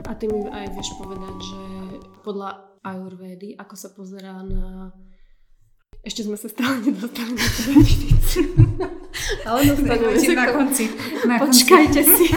A 0.06 0.12
ty 0.13 0.30
mi 0.30 0.45
aj 0.45 0.65
vieš 0.78 0.93
povedať, 1.02 1.36
že 1.41 1.63
podľa 2.21 2.78
ajurvedy, 2.86 3.58
ako 3.58 3.74
sa 3.74 3.89
pozerá 3.98 4.45
na 4.45 4.93
ešte 6.06 6.22
sme 6.22 6.38
sa 6.38 6.46
stále 6.46 6.86
nedostali 6.86 7.34
na 7.34 7.41
definíciu. 7.41 8.46
Ale 9.50 9.60
dostaneme 9.74 10.18
sa 10.22 10.34
na 10.38 10.48
konci. 10.54 10.84
Na 11.26 11.36
Počkajte 11.41 12.02
konci. 12.06 12.13
si. 12.13 12.28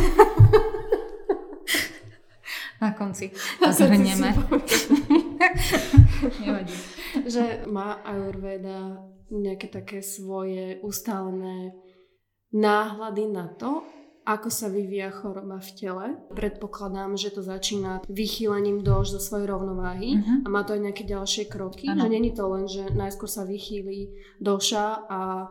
Na 2.78 2.90
konci 2.94 3.26
to 3.58 3.68
zhrnieme. 3.74 4.30
Nevadí. 6.40 6.76
Že 7.26 7.68
má 7.68 8.00
Ayurveda 8.06 9.02
nejaké 9.28 9.68
také 9.68 10.00
svoje 10.00 10.80
ustálené 10.80 11.76
náhľady 12.54 13.24
na 13.28 13.52
to, 13.52 13.84
ako 14.28 14.52
sa 14.52 14.68
vyvíja 14.68 15.08
choroba 15.08 15.56
v 15.56 15.70
tele. 15.72 16.06
Predpokladám, 16.36 17.16
že 17.16 17.32
to 17.32 17.40
začína 17.40 18.04
vychýlením 18.12 18.84
dož 18.84 19.16
zo 19.16 19.20
svojej 19.24 19.48
rovnováhy 19.48 20.20
uh-huh. 20.20 20.44
a 20.44 20.46
má 20.52 20.68
to 20.68 20.76
aj 20.76 20.84
nejaké 20.84 21.08
ďalšie 21.08 21.48
kroky. 21.48 21.88
Ano. 21.88 22.04
Že 22.04 22.08
není 22.12 22.36
to 22.36 22.44
len, 22.52 22.68
že 22.68 22.92
najskôr 22.92 23.24
sa 23.24 23.48
vychýli 23.48 24.12
doša 24.36 25.08
a 25.08 25.48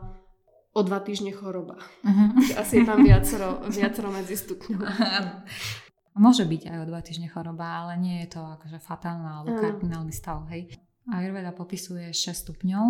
o 0.77 0.81
dva 0.85 1.01
týždne 1.01 1.33
choroba. 1.33 1.81
Uh-huh. 2.05 2.37
Asi 2.53 2.77
je 2.77 2.85
tam 2.85 3.01
viacero, 3.01 3.65
viacero 3.65 4.13
medzi 4.13 4.37
stupňov. 4.37 4.77
Môže 6.21 6.45
byť 6.45 6.69
aj 6.69 6.77
o 6.85 6.85
dva 6.85 7.01
týždne 7.01 7.33
choroba, 7.33 7.81
ale 7.81 7.97
nie 7.97 8.21
je 8.25 8.37
to 8.37 8.41
akože 8.45 8.77
fatálna 8.77 9.41
alebo 9.41 9.57
kardinálny 9.57 10.13
stav. 10.13 10.45
Hej. 10.53 10.77
Ayurveda 11.09 11.55
popisuje 11.55 12.13
6 12.13 12.45
stupňov, 12.45 12.85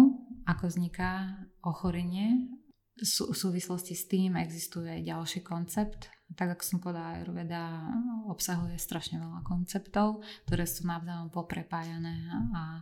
ako 0.49 0.63
vzniká 0.67 1.37
ochorenie 1.63 2.56
v 2.97 3.37
súvislosti 3.37 3.93
s 3.93 4.09
tým 4.09 4.33
existuje 4.41 4.89
aj 4.89 5.01
ďalší 5.05 5.39
koncept. 5.45 6.09
Tak 6.35 6.57
ako 6.57 6.63
som 6.65 6.77
povedala, 6.83 7.21
Ayurveda 7.21 7.87
obsahuje 8.27 8.75
strašne 8.75 9.21
veľa 9.21 9.45
konceptov, 9.45 10.25
ktoré 10.49 10.67
sú 10.67 10.83
navzájom 10.89 11.31
poprepájané 11.31 12.27
a 12.51 12.81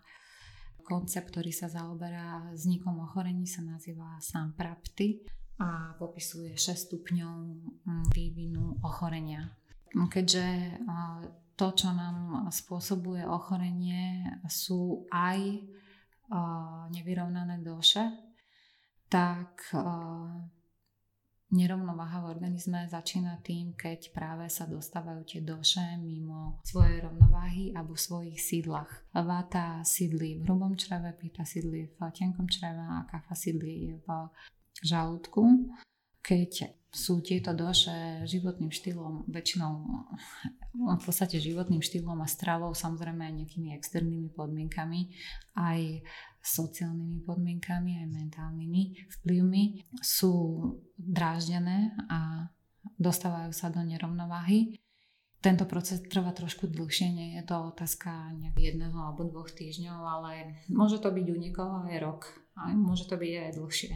koncept, 0.85 1.33
ktorý 1.33 1.51
sa 1.51 1.69
zaoberá 1.69 2.53
vznikom 2.53 3.01
ochorení 3.01 3.45
sa 3.49 3.65
nazýva 3.65 4.17
sám 4.21 4.53
prapty 4.53 5.25
a 5.61 5.93
popisuje 5.97 6.53
6 6.53 6.89
stupňov 6.89 7.35
mm, 7.85 8.05
vývinu 8.13 8.81
ochorenia. 8.85 9.51
Keďže 9.95 10.75
to, 11.55 11.67
čo 11.71 11.89
nám 11.95 12.51
spôsobuje 12.51 13.23
ochorenie, 13.23 14.27
sú 14.51 15.07
aj 15.07 15.63
nevyrovnané 16.91 17.63
doše, 17.63 18.03
tak 19.15 19.71
uh, 19.71 20.27
nerovnováha 21.55 22.19
v 22.19 22.35
organizme 22.35 22.83
začína 22.91 23.39
tým, 23.39 23.71
keď 23.71 24.11
práve 24.11 24.51
sa 24.51 24.67
dostávajú 24.67 25.23
tie 25.23 25.39
doše 25.39 25.95
mimo 26.03 26.59
svojej 26.67 26.99
rovnováhy 26.99 27.71
alebo 27.71 27.95
svojich 27.95 28.35
sídlach. 28.35 28.91
Vata 29.15 29.79
sídli 29.87 30.35
v 30.35 30.43
hrubom 30.43 30.75
čreve, 30.75 31.15
pita 31.15 31.47
sídli 31.47 31.95
v 31.95 31.99
tenkom 32.11 32.51
čreve 32.51 32.83
a 32.83 33.07
kafa 33.07 33.39
sídli 33.39 33.95
v 34.03 34.07
žalúdku. 34.83 35.71
Keď 36.19 36.75
sú 36.91 37.23
tieto 37.23 37.55
doše 37.55 38.27
životným 38.27 38.71
štýlom, 38.71 39.31
väčšinou 39.31 39.71
v 40.75 41.03
podstate 41.07 41.39
životným 41.39 41.79
štýlom 41.79 42.19
a 42.19 42.27
stravou, 42.27 42.75
samozrejme 42.75 43.31
aj 43.31 43.35
nejakými 43.35 43.71
externými 43.79 44.33
podmienkami, 44.35 45.07
aj 45.55 46.03
sociálnymi 46.45 47.25
podmienkami, 47.25 48.05
aj 48.05 48.07
mentálnymi 48.13 48.81
vplyvmi, 49.21 49.63
sú 49.97 50.33
dráždené 50.93 51.97
a 52.05 52.47
dostávajú 53.01 53.49
sa 53.49 53.73
do 53.73 53.81
nerovnováhy. 53.81 54.77
Tento 55.41 55.69
proces 55.69 56.01
trvá 56.01 56.33
trošku 56.33 56.65
dlhšie, 56.65 57.13
nie 57.13 57.37
je 57.37 57.43
to 57.45 57.69
otázka 57.69 58.33
nejak 58.33 58.57
jedného 58.57 58.97
alebo 58.97 59.29
dvoch 59.29 59.53
týždňov, 59.53 59.99
ale 60.01 60.31
môže 60.73 60.97
to 60.97 61.13
byť 61.13 61.25
u 61.29 61.37
niekoho 61.37 61.85
aj 61.85 62.01
rok, 62.01 62.21
aj 62.57 62.73
môže 62.73 63.05
to 63.05 63.13
byť 63.13 63.33
aj 63.45 63.51
dlhšie. 63.53 63.93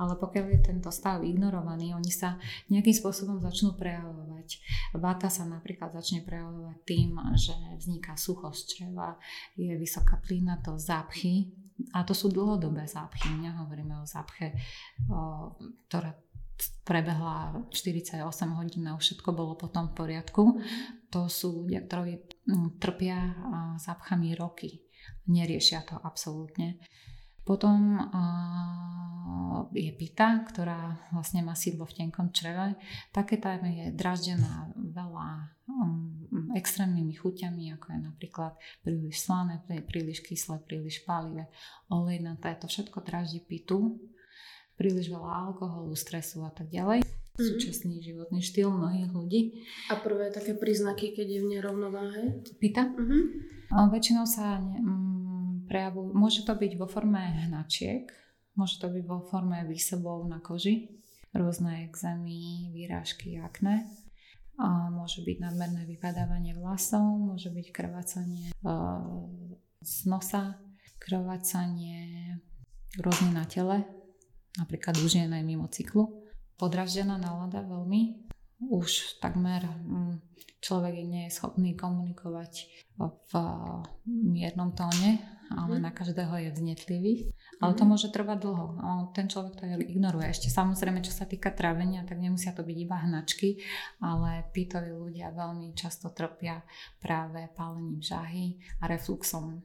Ale 0.00 0.16
pokiaľ 0.16 0.44
je 0.56 0.60
tento 0.64 0.88
stav 0.88 1.20
ignorovaný, 1.20 1.92
oni 1.92 2.08
sa 2.08 2.40
nejakým 2.72 2.96
spôsobom 2.96 3.44
začnú 3.44 3.76
prejavovať. 3.76 4.56
Vata 4.96 5.28
sa 5.28 5.44
napríklad 5.44 5.92
začne 5.92 6.24
prejavovať 6.24 6.78
tým, 6.88 7.20
že 7.36 7.52
vzniká 7.76 8.16
suchosť 8.16 8.62
čreva, 8.64 9.20
je 9.52 9.76
vysoká 9.76 10.16
plynatosť, 10.24 10.80
zápchy, 10.80 11.65
a 11.92 12.04
to 12.04 12.16
sú 12.16 12.32
dlhodobé 12.32 12.88
zápchy, 12.88 13.28
nehovoríme 13.36 14.00
o 14.00 14.08
zápche, 14.08 14.56
ktorá 15.88 16.16
prebehla 16.88 17.68
48 17.68 18.24
hodín 18.56 18.88
a 18.88 18.96
všetko 18.96 19.28
bolo 19.36 19.60
potom 19.60 19.92
v 19.92 19.96
poriadku. 19.96 20.42
To 21.12 21.28
sú 21.28 21.64
ľudia, 21.64 21.84
ktorí 21.84 22.16
mm, 22.48 22.80
trpia 22.80 23.36
zápchami 23.76 24.32
roky. 24.32 24.80
Neriešia 25.28 25.84
to 25.84 26.00
absolútne. 26.00 26.80
Potom 27.46 28.00
je 29.70 29.92
pita, 29.94 30.42
ktorá 30.48 31.08
vlastne 31.14 31.46
má 31.46 31.54
sídlo 31.54 31.86
v 31.86 32.02
tenkom 32.02 32.34
čreve. 32.34 32.74
Také 33.14 33.38
tam 33.38 33.62
je 33.62 33.94
draždená 33.94 34.70
veľa 34.74 35.28
um, 35.70 36.15
extrémnymi 36.54 37.14
chuťami, 37.16 37.74
ako 37.74 37.86
je 37.90 38.00
napríklad 38.04 38.52
príliš 38.84 39.26
slané, 39.26 39.64
príliš 39.66 40.22
kyslé, 40.22 40.62
príliš 40.62 41.02
palivé, 41.02 41.50
olejnaté. 41.90 42.54
To 42.62 42.70
všetko 42.70 43.02
draždí 43.02 43.42
pitu 43.42 43.98
príliš 44.76 45.08
veľa 45.08 45.50
alkoholu, 45.50 45.96
stresu 45.96 46.44
a 46.44 46.52
tak 46.52 46.68
ďalej. 46.68 47.02
Mm-hmm. 47.02 47.48
Súčasný 47.52 48.00
životný 48.00 48.40
štýl 48.44 48.68
mnohých 48.72 49.10
ľudí. 49.12 49.40
A 49.92 49.96
prvé 50.00 50.32
také 50.32 50.56
príznaky, 50.56 51.16
keď 51.16 51.26
je 51.26 51.40
v 51.44 51.50
nerovnováhe? 51.56 52.22
Pýta? 52.60 52.92
Mm-hmm. 52.92 53.22
A 53.72 53.90
väčšinou 53.92 54.24
sa 54.24 54.60
ne, 54.60 54.78
mm, 54.80 55.68
prejavujú, 55.68 56.14
môže 56.16 56.40
to 56.46 56.54
byť 56.54 56.72
vo 56.78 56.86
forme 56.86 57.18
hnačiek, 57.48 58.08
môže 58.54 58.78
to 58.78 58.88
byť 58.88 59.04
vo 59.04 59.20
forme 59.26 59.58
výsobov 59.66 60.24
na 60.28 60.38
koži, 60.38 60.96
rôzne 61.34 61.84
exémy, 61.88 62.70
výrážky, 62.72 63.36
akné. 63.42 63.84
Môže 64.56 65.20
byť 65.20 65.36
nadmerné 65.36 65.84
vypadávanie 65.84 66.56
vlasov, 66.56 67.04
môže 67.04 67.52
byť 67.52 67.66
krvácanie 67.76 68.48
e, 68.48 68.54
z 69.84 69.96
nosa, 70.08 70.56
krvácanie 70.96 72.32
rôzne 72.96 73.36
na 73.36 73.44
tele, 73.44 73.84
napríklad 74.56 74.96
aj 75.36 75.44
mimo 75.44 75.68
cyklu. 75.68 76.24
Podraždená 76.56 77.20
nálada 77.20 77.60
veľmi. 77.60 78.25
Už 78.56 79.20
takmer 79.20 79.64
mm, 79.64 80.20
človek 80.64 80.94
nie 81.04 81.28
je 81.28 81.36
schopný 81.36 81.76
komunikovať 81.76 82.66
v 82.98 83.32
miernom 84.08 84.72
tóne, 84.72 85.20
ale 85.52 85.78
mhm. 85.78 85.82
na 85.84 85.90
každého 85.92 86.34
je 86.42 86.50
vznetlivý. 86.56 87.14
Ale 87.60 87.76
to 87.76 87.84
mhm. 87.84 87.90
môže 87.92 88.08
trvať 88.10 88.38
dlho. 88.40 88.66
Ten 89.12 89.28
človek 89.28 89.54
to 89.60 89.64
ignoruje. 89.68 90.26
Ešte 90.26 90.48
samozrejme, 90.48 91.04
čo 91.04 91.12
sa 91.14 91.28
týka 91.28 91.52
trávenia, 91.52 92.02
tak 92.08 92.18
nemusia 92.18 92.56
to 92.56 92.66
byť 92.66 92.76
iba 92.76 92.96
hnačky, 92.98 93.60
ale 94.02 94.48
pítoví 94.50 94.90
ľudia 94.90 95.30
veľmi 95.36 95.76
často 95.76 96.10
trpia 96.10 96.64
práve 96.98 97.46
pálením 97.54 98.00
žahy 98.02 98.58
a 98.80 98.88
refluxom. 98.88 99.60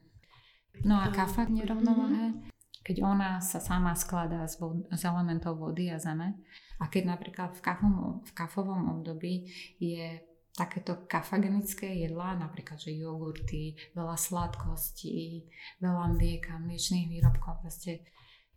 No 0.84 0.96
a 0.96 1.12
kafa 1.12 1.48
v 1.48 1.60
nerovnováhe 1.60 2.52
keď 2.82 3.06
ona 3.06 3.38
sa 3.38 3.62
sama 3.62 3.94
skladá 3.94 4.42
z, 4.50 4.58
vod, 4.58 4.90
z 4.90 5.02
elementov 5.06 5.54
vody 5.54 5.94
a 5.94 6.02
zeme 6.02 6.34
a 6.82 6.90
keď 6.90 7.14
napríklad 7.14 7.54
v, 7.54 7.62
kafom, 7.62 7.94
v 8.26 8.32
kafovom 8.34 8.98
období 8.98 9.46
je 9.78 10.18
takéto 10.52 11.06
kafagenické 11.06 11.88
jedlá, 12.02 12.34
napríklad, 12.36 12.76
že 12.76 12.92
jogurty, 12.92 13.78
veľa 13.94 14.18
sladkostí, 14.18 15.46
veľa 15.78 16.18
mlieka, 16.18 16.58
mliečných 16.58 17.08
výrobkov, 17.08 17.62
proste 17.62 18.04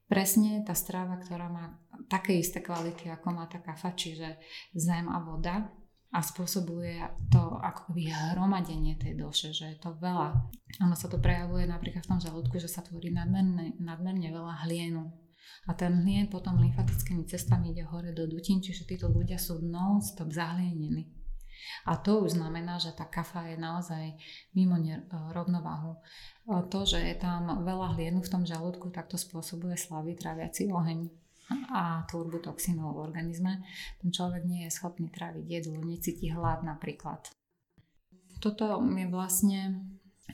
presne 0.10 0.66
tá 0.66 0.74
strava, 0.74 1.22
ktorá 1.22 1.48
má 1.48 1.78
také 2.10 2.36
isté 2.36 2.60
kvality, 2.60 3.14
ako 3.14 3.28
má 3.32 3.46
tá 3.48 3.64
kafa, 3.64 3.96
čiže 3.96 4.42
zem 4.76 5.08
a 5.08 5.22
voda, 5.24 5.72
a 6.16 6.24
spôsobuje 6.24 7.04
to 7.28 7.60
akoby 7.60 8.08
hromadenie 8.08 8.96
tej 8.96 9.20
doše, 9.20 9.52
že 9.52 9.76
je 9.76 9.78
to 9.84 10.00
veľa. 10.00 10.48
Ono 10.88 10.96
sa 10.96 11.12
to 11.12 11.20
prejavuje 11.20 11.68
napríklad 11.68 12.08
v 12.08 12.12
tom 12.16 12.24
žalúdku, 12.24 12.56
že 12.56 12.72
sa 12.72 12.80
tvorí 12.80 13.12
nadmerne, 13.12 13.76
nadmerne 13.84 14.32
veľa 14.32 14.64
hlienu. 14.64 15.12
A 15.65 15.73
ten 15.73 16.05
hlien 16.05 16.29
potom 16.29 16.62
lymfatickými 16.62 17.25
cestami 17.25 17.73
ide 17.73 17.86
hore 17.86 18.13
do 18.13 18.29
dutín, 18.29 18.62
čiže 18.62 18.86
títo 18.86 19.10
ľudia 19.10 19.41
sú 19.41 19.60
non-stop 19.62 20.29
zahlienení. 20.29 21.10
A 21.89 21.97
to 21.97 22.21
už 22.21 22.38
znamená, 22.38 22.77
že 22.77 22.93
tá 22.93 23.10
kafa 23.10 23.49
je 23.49 23.58
naozaj 23.58 24.13
mimo 24.53 24.77
rovnováhu. 25.34 25.97
To, 26.45 26.79
že 26.86 27.01
je 27.01 27.15
tam 27.17 27.65
veľa 27.65 27.97
hlienu 27.97 28.21
v 28.21 28.31
tom 28.31 28.43
žalúdku, 28.45 28.93
tak 28.93 29.10
to 29.10 29.17
spôsobuje 29.17 29.73
slavý 29.73 30.13
tráviaci 30.13 30.69
oheň 30.69 31.10
a 31.69 32.01
tvorbu 32.10 32.41
toxínov 32.41 32.97
v 32.97 33.05
organizme, 33.05 33.62
ten 34.01 34.10
človek 34.10 34.49
nie 34.49 34.65
je 34.65 34.73
schopný 34.73 35.13
tráviť 35.13 35.45
jedlo, 35.45 35.77
necíti 35.77 36.34
hlad 36.34 36.65
napríklad. 36.65 37.21
Toto 38.41 38.81
je 38.81 39.05
vlastne 39.05 39.86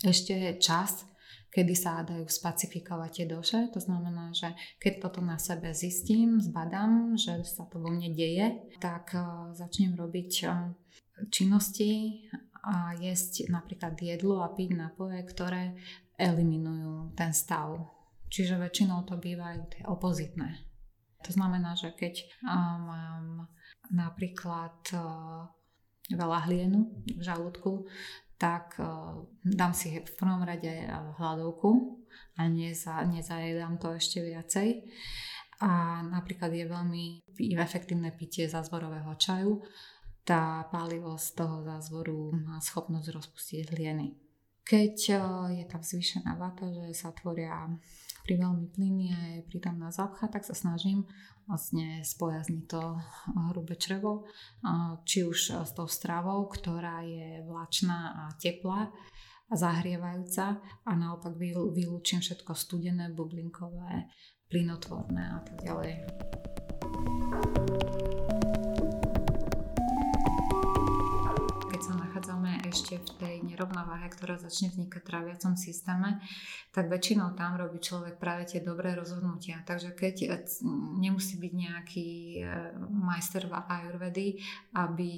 ešte 0.08 0.56
čas, 0.63 1.04
kedy 1.52 1.74
sa 1.76 2.02
dajú 2.02 2.26
spacifikovať 2.26 3.12
tie 3.12 3.26
doše. 3.28 3.60
To 3.76 3.80
znamená, 3.84 4.32
že 4.32 4.56
keď 4.80 5.08
toto 5.08 5.20
na 5.20 5.36
sebe 5.36 5.76
zistím, 5.76 6.40
zbadám, 6.40 7.20
že 7.20 7.44
sa 7.44 7.68
to 7.68 7.84
vo 7.84 7.92
mne 7.92 8.16
deje, 8.16 8.72
tak 8.80 9.12
uh, 9.14 9.52
začnem 9.52 9.94
robiť 9.94 10.32
uh, 10.48 10.72
činnosti 11.30 12.24
a 12.66 12.96
jesť 12.98 13.52
napríklad 13.52 14.00
jedlo 14.00 14.42
a 14.42 14.54
piť 14.54 14.70
nápoje, 14.74 15.20
ktoré 15.28 15.76
eliminujú 16.16 17.14
ten 17.14 17.36
stav. 17.36 17.78
Čiže 18.32 18.56
väčšinou 18.56 19.04
to 19.04 19.20
bývajú 19.20 19.62
tie 19.76 19.84
opozitné 19.86 20.72
to 21.22 21.32
znamená, 21.32 21.78
že 21.78 21.94
keď 21.94 22.26
mám 22.82 23.46
napríklad 23.94 24.78
veľa 26.12 26.40
hlienu 26.50 26.92
v 27.08 27.22
žalúdku, 27.22 27.86
tak 28.42 28.82
dám 29.46 29.74
si 29.78 30.02
v 30.02 30.14
prvom 30.18 30.42
rade 30.42 30.90
hladovku 31.22 32.02
a 32.42 32.50
neza, 32.50 33.06
nezajedám 33.06 33.78
to 33.78 33.94
ešte 33.94 34.18
viacej. 34.18 34.82
A 35.62 36.02
napríklad 36.02 36.50
je 36.50 36.66
veľmi 36.66 37.06
efektívne 37.54 38.10
pitie 38.18 38.50
zázvorového 38.50 39.14
čaju. 39.14 39.62
Tá 40.26 40.66
pálivosť 40.74 41.28
toho 41.38 41.62
zázvoru 41.62 42.34
má 42.34 42.58
schopnosť 42.58 43.14
rozpustiť 43.14 43.78
hlieny. 43.78 44.18
Keď 44.66 44.96
je 45.54 45.66
tam 45.70 45.86
zvýšená 45.86 46.34
vata, 46.34 46.66
že 46.66 46.98
sa 46.98 47.14
tvoria 47.14 47.70
pri 48.24 48.38
veľmi 48.38 48.68
je 49.12 49.22
prítomná 49.50 49.90
zápcha, 49.92 50.30
tak 50.30 50.46
sa 50.46 50.54
snažím 50.54 51.06
vlastne 51.50 52.06
spojazniť 52.06 52.64
to 52.70 52.82
hrubé 53.52 53.76
črevo, 53.76 54.24
či 55.04 55.26
už 55.28 55.68
s 55.68 55.72
tou 55.76 55.90
stravou, 55.90 56.48
ktorá 56.48 57.04
je 57.04 57.44
vlačná 57.44 58.28
a 58.28 58.34
teplá 58.40 58.88
a 59.52 59.54
zahrievajúca 59.54 60.64
a 60.64 60.92
naopak 60.96 61.36
vylúčim 61.76 62.24
všetko 62.24 62.56
studené, 62.56 63.12
bublinkové, 63.12 64.08
plynotvorné 64.48 65.24
a 65.28 65.40
tak 65.44 65.58
ďalej. 65.68 65.92
Ešte 72.72 73.04
v 73.04 73.10
tej 73.20 73.36
nerovnováhe, 73.44 74.08
ktorá 74.08 74.40
začne 74.40 74.72
vznikať 74.72 75.04
v 75.04 75.10
tráviacom 75.12 75.54
systéme, 75.60 76.24
tak 76.72 76.88
väčšinou 76.88 77.36
tam 77.36 77.60
robí 77.60 77.84
človek 77.84 78.16
práve 78.16 78.48
tie 78.48 78.64
dobré 78.64 78.96
rozhodnutia. 78.96 79.60
Takže 79.68 79.92
keď 79.92 80.16
e, 80.24 80.28
nemusí 80.98 81.36
byť 81.36 81.54
nejaký 81.54 82.10
e, 82.40 82.44
majster 82.88 83.52
v 83.52 83.54
ajurvedy, 83.60 84.28
aby 84.72 85.12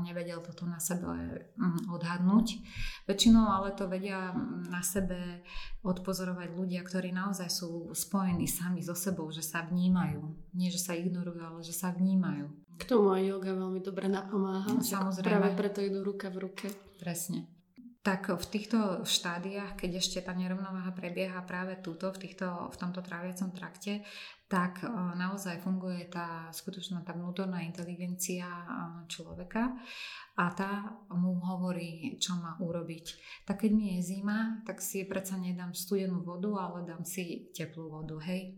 nevedel 0.00 0.40
toto 0.40 0.64
na 0.64 0.80
sebe 0.80 1.04
odhadnúť. 1.92 2.64
Väčšinou 3.04 3.44
ale 3.44 3.76
to 3.76 3.84
vedia 3.84 4.32
na 4.72 4.80
sebe 4.80 5.44
odpozorovať 5.84 6.48
ľudia, 6.56 6.80
ktorí 6.80 7.12
naozaj 7.12 7.48
sú 7.52 7.92
spojení 7.92 8.48
sami 8.48 8.80
so 8.80 8.96
sebou, 8.96 9.28
že 9.28 9.44
sa 9.44 9.64
vnímajú. 9.68 10.52
Nie, 10.56 10.72
že 10.72 10.80
sa 10.80 10.96
ignorujú, 10.96 11.40
ale 11.40 11.60
že 11.60 11.76
sa 11.76 11.92
vnímajú. 11.92 12.48
K 12.80 12.88
tomu 12.88 13.12
aj 13.12 13.28
yoga 13.28 13.52
veľmi 13.52 13.84
dobre 13.84 14.08
napomáha. 14.08 14.80
Samozrejme. 14.80 15.28
Práve 15.28 15.48
preto 15.52 15.84
idú 15.84 16.00
ruka 16.00 16.32
v 16.32 16.48
ruke. 16.48 16.66
Presne. 16.96 17.44
tak 18.00 18.32
v 18.32 18.46
týchto 18.48 19.04
štádiách, 19.04 19.76
keď 19.76 20.00
ešte 20.00 20.18
tá 20.24 20.32
nerovnováha 20.32 20.88
prebieha 20.96 21.36
práve 21.44 21.76
túto, 21.84 22.08
v, 22.08 22.24
týchto, 22.24 22.72
v 22.72 22.76
tomto 22.80 23.04
tráviacom 23.04 23.52
trakte, 23.52 24.00
tak 24.48 24.80
naozaj 25.20 25.60
funguje 25.60 26.08
tá 26.08 26.48
skutočná 26.48 27.04
tá 27.04 27.12
vnútorná 27.12 27.60
inteligencia 27.60 28.48
človeka 29.06 29.76
a 30.40 30.44
tá 30.56 30.96
mu 31.12 31.38
hovorí, 31.44 32.16
čo 32.16 32.40
má 32.40 32.56
urobiť. 32.56 33.06
Tak 33.44 33.68
keď 33.68 33.70
mi 33.70 34.00
je 34.00 34.16
zima, 34.16 34.64
tak 34.64 34.80
si 34.80 35.04
predsa 35.04 35.36
nedám 35.36 35.76
studenú 35.76 36.24
vodu, 36.24 36.56
ale 36.56 36.88
dám 36.88 37.04
si 37.04 37.52
teplú 37.52 37.92
vodu, 38.00 38.16
hej? 38.26 38.56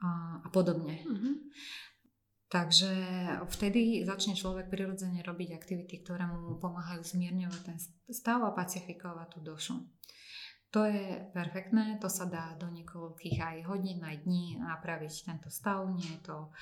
A, 0.00 0.40
a 0.42 0.48
podobne. 0.48 1.04
Mm-hmm. 1.04 1.34
Takže 2.46 2.90
vtedy 3.50 4.06
začne 4.06 4.38
človek 4.38 4.70
prirodzene 4.70 5.18
robiť 5.18 5.58
aktivity, 5.58 5.98
ktoré 6.06 6.30
mu 6.30 6.62
pomáhajú 6.62 7.02
zmierňovať 7.02 7.62
ten 7.66 7.78
stav 8.06 8.38
a 8.46 8.54
pacifikovať 8.54 9.26
tú 9.34 9.38
dušu. 9.42 9.74
To 10.76 10.84
je 10.84 11.24
perfektné, 11.32 11.96
to 11.96 12.12
sa 12.12 12.28
dá 12.28 12.52
do 12.60 12.68
niekoľkých 12.68 13.40
aj 13.40 13.56
hodín, 13.64 14.04
aj 14.04 14.28
dní 14.28 14.60
napraviť 14.60 15.24
tento 15.24 15.48
stav, 15.48 15.88
nie 15.88 16.04
je 16.04 16.20
to, 16.20 16.52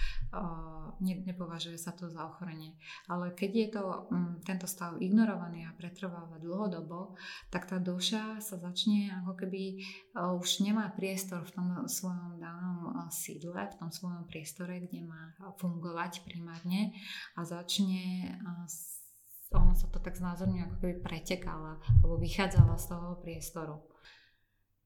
ne, 1.02 1.18
nepovažuje 1.26 1.74
sa 1.74 1.90
to 1.90 2.06
za 2.06 2.22
ochorenie. 2.22 2.78
Ale 3.10 3.34
keď 3.34 3.50
je 3.50 3.68
to 3.74 4.06
um, 4.14 4.38
tento 4.46 4.70
stav 4.70 5.02
ignorovaný 5.02 5.66
a 5.66 5.74
pretrváva 5.74 6.38
dlhodobo, 6.38 7.18
tak 7.50 7.66
tá 7.66 7.82
duša 7.82 8.38
sa 8.38 8.54
začne 8.54 9.10
ako 9.26 9.34
keby 9.34 9.82
už 10.14 10.62
nemá 10.62 10.94
priestor 10.94 11.42
v 11.50 11.58
tom 11.58 11.66
svojom 11.90 12.38
danom 12.38 12.94
sídle, 13.10 13.66
v 13.66 13.78
tom 13.82 13.90
svojom 13.90 14.30
priestore, 14.30 14.78
kde 14.78 15.10
má 15.10 15.34
fungovať 15.58 16.22
primárne 16.22 16.94
a 17.34 17.42
začne 17.42 18.30
ono 19.60 19.74
sa 19.78 19.86
to 19.90 20.02
tak 20.02 20.18
znázorňuje, 20.18 20.62
ako 20.66 20.76
keby 20.82 20.94
pretekala 21.02 21.78
alebo 22.02 22.18
vychádzala 22.18 22.74
z 22.78 22.86
toho 22.90 23.08
priestoru 23.22 23.76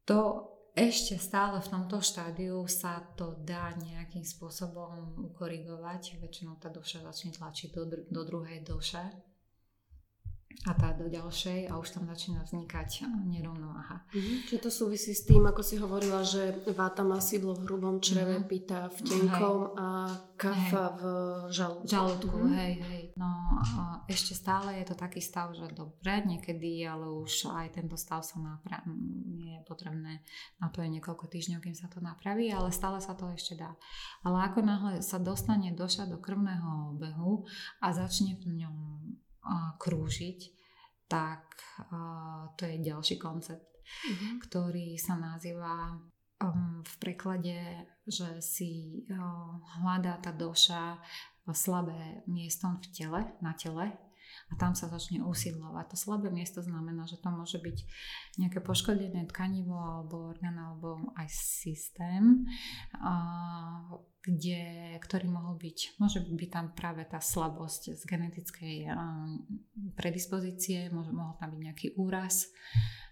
to 0.09 0.49
ešte 0.73 1.21
stále 1.21 1.61
v 1.61 1.69
tomto 1.69 2.01
štádiu 2.01 2.65
sa 2.65 3.05
to 3.13 3.37
dá 3.45 3.77
nejakým 3.77 4.25
spôsobom 4.25 5.21
ukorigovať. 5.21 6.17
Väčšinou 6.17 6.57
tá 6.57 6.73
duša 6.73 7.05
začne 7.05 7.37
tlačiť 7.37 7.69
do, 7.77 7.85
do 8.09 8.23
druhej 8.25 8.65
duše 8.65 9.05
a 10.67 10.75
tá 10.75 10.91
do 10.91 11.07
ďalšej 11.07 11.71
a 11.71 11.79
už 11.79 11.95
tam 11.95 12.11
začína 12.11 12.43
vznikať 12.43 13.07
nerovnováha. 13.31 14.03
Mm-hmm. 14.11 14.51
Čiže 14.51 14.65
to 14.67 14.71
súvisí 14.75 15.15
s 15.15 15.23
tým, 15.23 15.47
ako 15.47 15.63
si 15.63 15.79
hovorila, 15.79 16.27
že 16.27 16.67
váta 16.75 17.07
má 17.07 17.23
sídlo 17.23 17.55
v 17.55 17.63
hrubom 17.71 18.03
čreve, 18.03 18.43
mm-hmm. 18.43 18.51
pýta 18.51 18.91
v 18.91 18.99
tenkom 19.07 19.71
hej. 19.71 19.75
a 19.79 19.89
kafa 20.35 20.85
hej. 20.91 20.97
v 20.99 21.03
žalúdku. 21.55 21.87
Žalúdku, 21.87 22.37
mm-hmm. 22.43 22.59
hej, 22.59 22.75
hej. 22.91 23.03
No 23.15 23.31
ešte 24.11 24.35
stále 24.35 24.83
je 24.83 24.91
to 24.91 24.97
taký 24.99 25.23
stav, 25.23 25.55
že 25.55 25.71
dobre, 25.71 26.27
niekedy, 26.27 26.83
ale 26.83 27.07
už 27.07 27.55
aj 27.55 27.79
tento 27.79 27.95
stav 27.95 28.27
sa 28.27 28.43
napraví, 28.43 28.99
je 29.39 29.59
potrebné, 29.63 30.27
na 30.59 30.75
to 30.75 30.83
je 30.83 30.91
niekoľko 30.91 31.31
týždňov, 31.31 31.63
kým 31.63 31.77
sa 31.79 31.87
to 31.87 32.03
napraví, 32.03 32.51
ale 32.51 32.75
stále 32.75 32.99
sa 32.99 33.15
to 33.15 33.31
ešte 33.31 33.55
dá. 33.55 33.79
Ale 34.27 34.43
ako 34.49 34.65
náhle 34.67 35.05
sa 35.07 35.23
dostane 35.23 35.71
doša 35.71 36.11
do 36.11 36.19
krvného 36.19 36.99
obehu 36.99 37.47
a 37.79 37.95
začne 37.95 38.35
v 38.43 38.65
ňom 38.65 38.75
krúžiť, 39.81 40.41
tak 41.09 41.57
to 42.57 42.63
je 42.69 42.85
ďalší 42.85 43.17
koncept, 43.17 43.65
mm-hmm. 43.81 44.33
ktorý 44.45 45.01
sa 45.01 45.17
nazýva 45.17 45.97
um, 46.45 46.85
v 46.85 46.95
preklade, 47.01 47.89
že 48.05 48.45
si 48.45 49.03
hľadá 49.81 50.21
tá 50.21 50.35
doša 50.35 51.01
slabé 51.49 52.21
miesto 52.29 52.69
v 52.69 52.87
tele, 52.93 53.21
na 53.41 53.57
tele 53.57 54.08
a 54.49 54.57
tam 54.57 54.73
sa 54.73 54.89
začne 54.89 55.21
usídlovať. 55.21 55.93
To 55.93 55.97
slabé 55.97 56.33
miesto 56.33 56.65
znamená, 56.65 57.05
že 57.05 57.21
to 57.21 57.29
môže 57.29 57.61
byť 57.61 57.79
nejaké 58.41 58.65
poškodené 58.65 59.29
tkanivo 59.29 59.77
alebo 59.77 60.33
orgán 60.33 60.57
alebo 60.57 61.13
aj 61.21 61.29
systém, 61.29 62.49
kde, 64.25 64.63
ktorý 65.05 65.29
mohol 65.29 65.57
byť, 65.57 66.01
môže 66.01 66.25
byť 66.25 66.51
tam 66.51 66.67
práve 66.73 67.05
tá 67.05 67.21
slabosť 67.21 67.97
z 67.97 68.03
genetickej 68.05 68.77
predispozície, 69.97 70.89
môže, 70.93 71.13
mohol 71.13 71.37
tam 71.37 71.53
byť 71.53 71.61
nejaký 71.61 71.89
úraz, 71.97 72.49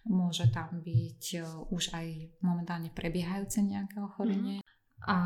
môže 0.07 0.47
tam 0.55 0.83
byť 0.87 1.23
e, 1.35 1.39
už 1.75 1.91
aj 1.99 2.07
momentálne 2.39 2.95
prebiehajúce 2.95 3.59
nejaké 3.59 3.99
ochorenie 3.99 4.63
mm. 4.63 4.67
a 5.11 5.19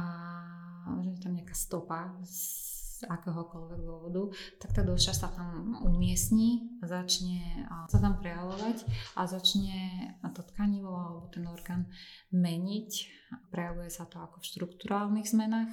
že 1.04 1.08
je 1.12 1.20
tam 1.20 1.36
nejaká 1.36 1.52
stopa 1.52 2.16
z 2.24 2.79
akéhokoľvek 3.06 3.80
dôvodu, 3.84 4.22
tak 4.60 4.76
tá 4.76 4.82
duša 4.84 5.12
sa 5.16 5.28
tam 5.32 5.80
umiestni, 5.84 6.80
začne 6.84 7.68
sa 7.88 7.98
tam 8.00 8.20
prejavovať 8.20 8.84
a 9.16 9.24
začne 9.24 9.78
to 10.34 10.42
tkanivo 10.54 10.92
alebo 10.92 11.26
ten 11.32 11.44
orgán 11.48 11.88
meniť. 12.34 12.90
Prejavuje 13.48 13.88
sa 13.88 14.04
to 14.10 14.20
ako 14.20 14.42
v 14.42 14.48
štruktúrálnych 14.50 15.28
zmenách, 15.28 15.70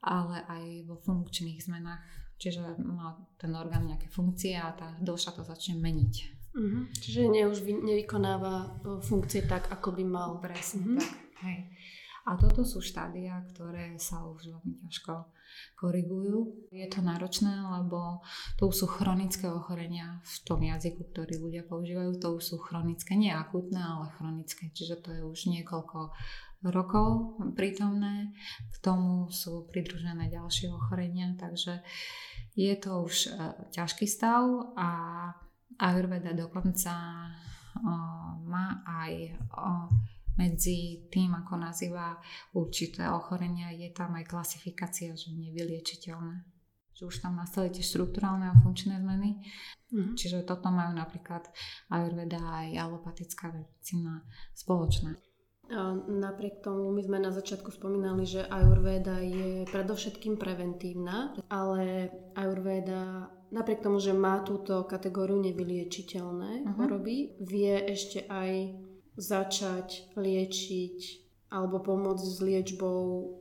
ale 0.00 0.44
aj 0.46 0.64
vo 0.86 0.96
funkčných 1.02 1.60
zmenách. 1.60 2.04
Čiže 2.36 2.76
má 2.84 3.16
ten 3.40 3.48
orgán 3.56 3.88
nejaké 3.88 4.12
funkcie 4.12 4.60
a 4.60 4.68
tá 4.76 4.92
duša 5.00 5.32
to 5.32 5.40
začne 5.40 5.80
meniť. 5.80 6.14
Mm-hmm. 6.56 6.82
Čiže 7.00 7.20
ne, 7.32 7.42
už 7.48 7.58
nevykonáva 7.64 8.84
funkcie 9.04 9.44
tak, 9.44 9.68
ako 9.72 9.96
by 9.96 10.04
mal. 10.04 10.30
Presne 10.40 10.84
mm-hmm. 10.84 11.00
tak. 11.00 11.26
Hej. 11.44 11.58
A 12.26 12.34
toto 12.34 12.66
sú 12.66 12.82
štádia, 12.82 13.38
ktoré 13.54 13.94
sa 14.02 14.26
už 14.26 14.50
veľmi 14.50 14.82
ťažko 14.82 15.30
korigujú. 15.78 16.68
Je 16.74 16.86
to 16.90 17.00
náročné, 17.00 17.54
lebo 17.54 18.20
to 18.58 18.66
už 18.66 18.76
sú 18.82 18.86
chronické 18.90 19.46
ochorenia 19.46 20.18
v 20.26 20.36
tom 20.42 20.58
jazyku, 20.58 21.06
ktorý 21.14 21.38
ľudia 21.38 21.62
používajú. 21.62 22.18
To 22.18 22.28
už 22.36 22.42
sú 22.42 22.56
chronické, 22.58 23.14
nie 23.14 23.30
akutné, 23.30 23.78
ale 23.78 24.10
chronické. 24.18 24.74
Čiže 24.74 25.06
to 25.06 25.08
je 25.14 25.22
už 25.22 25.38
niekoľko 25.54 26.10
rokov 26.66 27.38
prítomné. 27.54 28.34
K 28.74 28.76
tomu 28.82 29.30
sú 29.30 29.70
pridružené 29.70 30.26
ďalšie 30.26 30.72
ochorenia, 30.72 31.30
takže 31.38 31.84
je 32.56 32.74
to 32.80 33.06
už 33.06 33.14
e, 33.28 33.30
ťažký 33.70 34.08
stav 34.08 34.42
a 34.74 34.88
Ayurveda 35.76 36.32
dokonca 36.32 36.92
o, 37.76 37.92
má 38.48 38.80
aj 38.88 39.36
medzi 40.36 41.08
tým, 41.08 41.32
ako 41.32 41.56
nazýva 41.56 42.16
určité 42.52 43.08
ochorenia, 43.08 43.72
je 43.72 43.88
tam 43.92 44.16
aj 44.16 44.28
klasifikácia, 44.28 45.16
že 45.16 45.32
nevyliečiteľné. 45.32 46.44
Že 46.96 47.02
už 47.12 47.16
tam 47.20 47.36
nastali 47.36 47.68
tie 47.68 47.84
štruktúrálne 47.84 48.48
a 48.48 48.60
funkčné 48.64 48.96
zmeny. 48.96 49.36
Mm-hmm. 49.92 50.16
Čiže 50.16 50.48
toto 50.48 50.72
majú 50.72 50.96
napríklad 50.96 51.44
Ayurveda 51.92 52.40
aj 52.40 52.68
alopatická 52.72 53.52
medicína 53.52 54.24
spoločné. 54.56 55.16
A 55.66 55.98
napriek 55.98 56.62
tomu 56.62 56.94
my 56.94 57.02
sme 57.02 57.18
na 57.18 57.34
začiatku 57.34 57.74
spomínali, 57.74 58.22
že 58.22 58.46
Ayurveda 58.46 59.18
je 59.18 59.66
predovšetkým 59.66 60.38
preventívna, 60.38 61.34
ale 61.50 62.08
Ayurveda 62.38 63.34
napriek 63.50 63.82
tomu, 63.82 63.98
že 63.98 64.14
má 64.14 64.46
túto 64.46 64.86
kategóriu 64.86 65.42
nevyliečiteľné 65.42 66.62
uh-huh. 66.62 66.74
choroby, 66.78 67.34
vie 67.42 67.74
ešte 67.82 68.30
aj 68.30 68.78
začať 69.16 70.12
liečiť 70.14 71.26
alebo 71.50 71.80
pomôcť 71.80 72.26
s 72.26 72.38
liečbou 72.42 72.98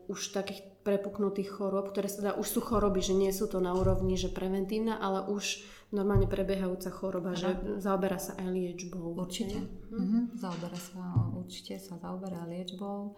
už 0.07 0.31
takých 0.31 0.63
prepuknutých 0.85 1.49
chorób, 1.49 1.89
ktoré 1.89 2.05
sa 2.05 2.21
dá, 2.21 2.31
už 2.37 2.47
sú 2.47 2.59
choroby, 2.61 3.01
že 3.01 3.17
nie 3.17 3.33
sú 3.33 3.49
to 3.49 3.57
na 3.57 3.73
úrovni, 3.73 4.15
že 4.15 4.29
preventívna, 4.29 5.01
ale 5.01 5.25
už 5.33 5.65
normálne 5.89 6.29
prebiehajúca 6.29 6.93
choroba, 6.93 7.33
Aha. 7.33 7.41
že 7.41 7.49
zaoberá 7.81 8.21
sa 8.21 8.37
aj 8.37 8.47
liečbou. 8.53 9.17
Určite. 9.17 9.65
Mhm. 9.89 9.97
Mhm. 9.97 10.19
Zaoberá 10.37 10.77
sa, 10.77 11.03
určite 11.33 11.81
sa 11.81 11.97
zaoberá 11.97 12.45
liečbou. 12.45 13.17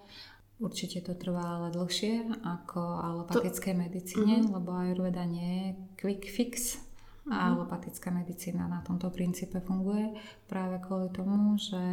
Určite 0.57 1.05
to 1.05 1.13
trvá 1.13 1.61
ale 1.61 1.69
dlhšie 1.69 2.33
ako 2.41 2.81
alopatickej 2.81 3.73
to... 3.77 3.81
medicíne, 3.85 4.41
mm-hmm. 4.41 4.57
lebo 4.57 4.73
Ayurveda 4.73 5.21
nie 5.29 5.53
je 5.53 5.67
quick 6.01 6.25
fix. 6.25 6.81
A 7.27 7.51
mhm. 7.51 7.59
alopatická 7.59 8.07
medicína 8.11 8.71
na 8.71 8.79
tomto 8.79 9.11
princípe 9.11 9.59
funguje 9.59 10.15
práve 10.47 10.79
kvôli 10.79 11.11
tomu, 11.11 11.59
že 11.59 11.83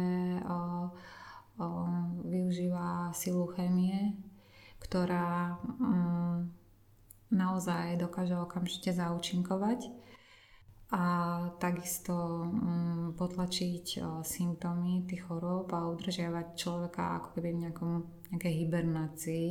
o, 0.47 0.57
o, 1.59 1.65
využíva 2.23 3.11
silu 3.11 3.43
chémie, 3.51 4.15
ktorá 4.79 5.59
um, 5.59 6.47
naozaj 7.35 7.99
dokáže 7.99 8.39
okamžite 8.39 8.95
zaučinkovať 8.95 9.91
a 10.95 11.03
takisto 11.59 12.15
um, 12.15 13.11
potlačiť 13.19 13.85
o, 13.99 14.23
symptómy 14.23 15.03
tých 15.03 15.27
chorób 15.27 15.67
a 15.75 15.91
udržiavať 15.91 16.47
človeka 16.55 17.19
ako 17.19 17.27
keby 17.35 17.49
v 17.51 17.61
nejakom, 17.67 17.91
nejakej 18.31 18.53
hibernácii 18.63 19.47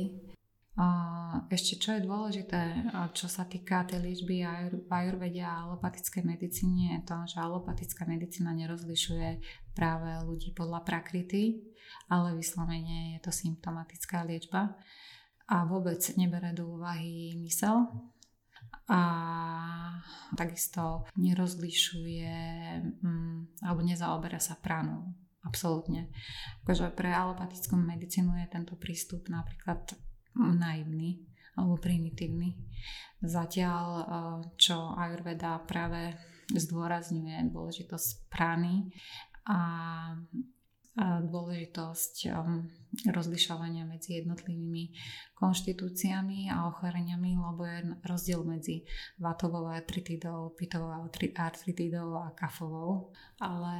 ešte 1.47 1.79
čo 1.79 1.95
je 1.95 2.03
dôležité, 2.03 2.91
čo 3.15 3.31
sa 3.31 3.47
týka 3.47 3.87
tej 3.87 4.03
liečby 4.03 4.43
ajurvedia 4.91 5.47
a 5.47 5.61
alopatickej 5.71 6.23
medicíny, 6.27 6.99
je 6.99 7.01
to, 7.07 7.15
že 7.31 7.39
alopatická 7.39 8.03
medicína 8.03 8.51
nerozlišuje 8.51 9.39
práve 9.71 10.11
ľudí 10.27 10.51
podľa 10.51 10.83
prakrity, 10.83 11.63
ale 12.11 12.35
vyslovene 12.35 13.15
je 13.15 13.19
to 13.23 13.31
symptomatická 13.31 14.27
liečba 14.27 14.75
a 15.47 15.63
vôbec 15.63 16.03
nebere 16.19 16.51
do 16.51 16.75
úvahy 16.75 17.39
mysel 17.39 17.87
a 18.91 19.01
takisto 20.35 21.07
nerozlišuje 21.15 22.35
mm, 22.99 23.63
alebo 23.63 23.79
nezaoberá 23.79 24.43
sa 24.43 24.59
pranou. 24.59 25.13
Absolútne. 25.45 26.09
Takže 26.65 26.89
pre 26.97 27.13
alopatickú 27.13 27.77
medicínu 27.77 28.33
je 28.43 28.47
tento 28.49 28.73
prístup 28.81 29.29
napríklad 29.29 29.93
naivný 30.35 31.23
alebo 31.55 31.79
primitívny. 31.79 32.55
Zatiaľ, 33.23 33.85
eh, 33.95 34.05
čo 34.59 34.93
Ayurveda 34.93 35.63
práve 35.63 36.15
zdôrazňuje 36.53 37.49
dôležitosť 37.49 38.29
prany 38.29 38.93
a 39.49 39.59
dôležitosť 41.03 42.31
um, 42.31 42.71
rozlišovania 43.11 43.83
medzi 43.83 44.23
jednotlivými 44.23 44.95
konštitúciami 45.35 46.47
a 46.47 46.71
ochoreniami, 46.71 47.35
lebo 47.35 47.67
je 47.67 47.79
rozdiel 48.07 48.47
medzi 48.47 48.87
vatovou 49.19 49.67
artritidou, 49.67 50.55
pitovou 50.55 50.95
artritidou 51.35 52.15
a 52.15 52.31
kafovou, 52.31 53.11
ale 53.43 53.75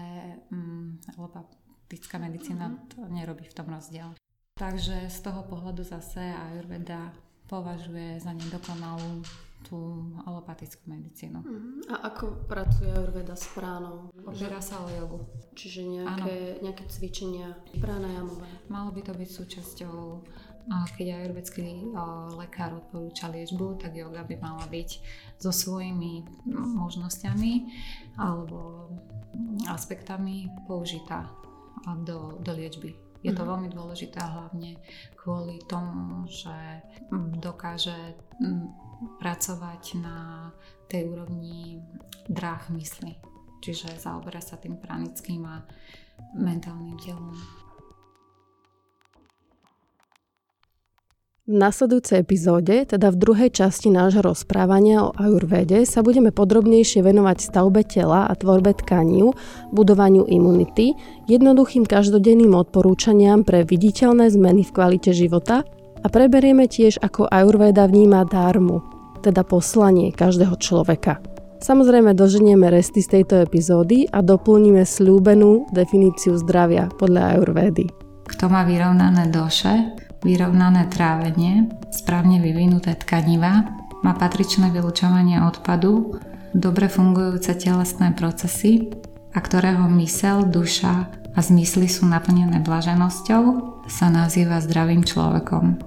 um, 0.51 0.99
alopatická 1.15 2.19
medicína 2.19 2.83
to 2.91 3.07
nerobí 3.07 3.47
v 3.47 3.55
tom 3.55 3.71
rozdiel. 3.71 4.11
Takže 4.55 5.11
z 5.11 5.19
toho 5.19 5.43
pohľadu 5.51 5.83
zase 5.83 6.31
Ayurveda 6.31 7.11
považuje 7.51 8.23
za 8.23 8.31
nedokonalú 8.31 9.19
tú 9.67 10.07
alopatickú 10.23 10.87
medicínu. 10.87 11.43
Uh-huh. 11.43 11.91
A 11.91 12.07
ako 12.07 12.47
pracuje 12.47 12.87
Ayurveda 12.87 13.35
s 13.35 13.51
pránou? 13.51 14.15
Opiera 14.23 14.63
sa 14.63 14.79
o 14.79 14.87
jogu. 14.87 15.27
Čiže 15.59 15.83
nejaké, 15.83 16.63
nejaké 16.63 16.87
cvičenia 16.87 17.51
pranajamové? 17.83 18.47
Malo 18.71 18.95
by 18.95 19.03
to 19.03 19.11
byť 19.11 19.29
súčasťou 19.29 20.23
keď 20.97 21.21
ajurvedský 21.21 21.93
lekár 22.39 22.73
odporúča 22.79 23.29
liečbu, 23.29 23.77
tak 23.77 23.93
yoga 23.93 24.25
by 24.25 24.39
mala 24.41 24.65
byť 24.65 24.89
so 25.37 25.53
svojimi 25.53 26.25
možnosťami 26.49 27.53
alebo 28.17 28.89
aspektami 29.69 30.49
použitá 30.65 31.29
do, 32.01 32.41
do 32.41 32.51
liečby. 32.55 33.04
Je 33.25 33.33
to 33.33 33.41
mhm. 33.41 33.49
veľmi 33.49 33.69
dôležité 33.73 34.21
hlavne 34.21 34.77
kvôli 35.17 35.57
tomu, 35.65 36.29
že 36.29 36.53
dokáže 37.41 38.13
pracovať 39.17 39.83
na 39.97 40.49
tej 40.85 41.09
úrovni 41.09 41.81
dráh 42.29 42.69
mysli. 42.77 43.17
Čiže 43.65 43.97
zaoberá 43.97 44.37
sa 44.37 44.61
tým 44.61 44.77
pranickým 44.77 45.41
a 45.49 45.65
mentálnym 46.37 46.93
telom. 47.01 47.33
V 51.45 51.61
nasledujúcej 51.61 52.25
epizóde, 52.25 52.89
teda 52.89 53.13
v 53.13 53.21
druhej 53.21 53.53
časti 53.53 53.93
nášho 53.93 54.25
rozprávania 54.25 55.05
o 55.05 55.13
ajurvede, 55.13 55.85
sa 55.85 56.01
budeme 56.01 56.33
podrobnejšie 56.33 57.05
venovať 57.05 57.37
stavbe 57.37 57.85
tela 57.85 58.25
a 58.25 58.33
tvorbe 58.33 58.73
tkaní, 58.73 59.29
budovaniu 59.69 60.25
imunity, 60.25 60.97
jednoduchým 61.29 61.85
každodenným 61.85 62.49
odporúčaniam 62.57 63.45
pre 63.45 63.61
viditeľné 63.61 64.33
zmeny 64.33 64.65
v 64.65 64.73
kvalite 64.73 65.13
života 65.13 65.61
a 66.01 66.07
preberieme 66.09 66.65
tiež, 66.65 66.97
ako 67.05 67.29
ajurveda 67.29 67.85
vníma 67.85 68.25
dármu, 68.25 68.81
teda 69.21 69.45
poslanie 69.45 70.09
každého 70.09 70.57
človeka. 70.57 71.21
Samozrejme 71.61 72.17
doženieme 72.17 72.73
resty 72.73 73.05
z 73.05 73.21
tejto 73.21 73.45
epizódy 73.45 74.09
a 74.09 74.25
doplníme 74.25 74.81
slúbenú 74.81 75.69
definíciu 75.77 76.41
zdravia 76.41 76.89
podľa 76.97 77.37
ajurvédy. 77.37 77.85
Kto 78.33 78.49
má 78.49 78.65
vyrovnané 78.65 79.29
doše, 79.29 79.93
vyrovnané 80.25 80.89
trávenie, 80.89 81.69
správne 81.93 82.41
vyvinuté 82.41 82.97
tkaniva, 82.97 83.69
má 84.01 84.11
patričné 84.17 84.73
vylúčovanie 84.73 85.37
odpadu, 85.45 86.17
dobre 86.57 86.89
fungujúce 86.89 87.53
telesné 87.53 88.17
procesy 88.17 88.89
a 89.31 89.39
ktorého 89.39 89.85
mysel, 90.01 90.49
duša 90.49 91.13
a 91.35 91.39
zmysly 91.39 91.85
sú 91.85 92.09
naplnené 92.09 92.65
blaženosťou, 92.65 93.43
sa 93.85 94.09
nazýva 94.09 94.57
zdravým 94.65 95.05
človekom. 95.05 95.77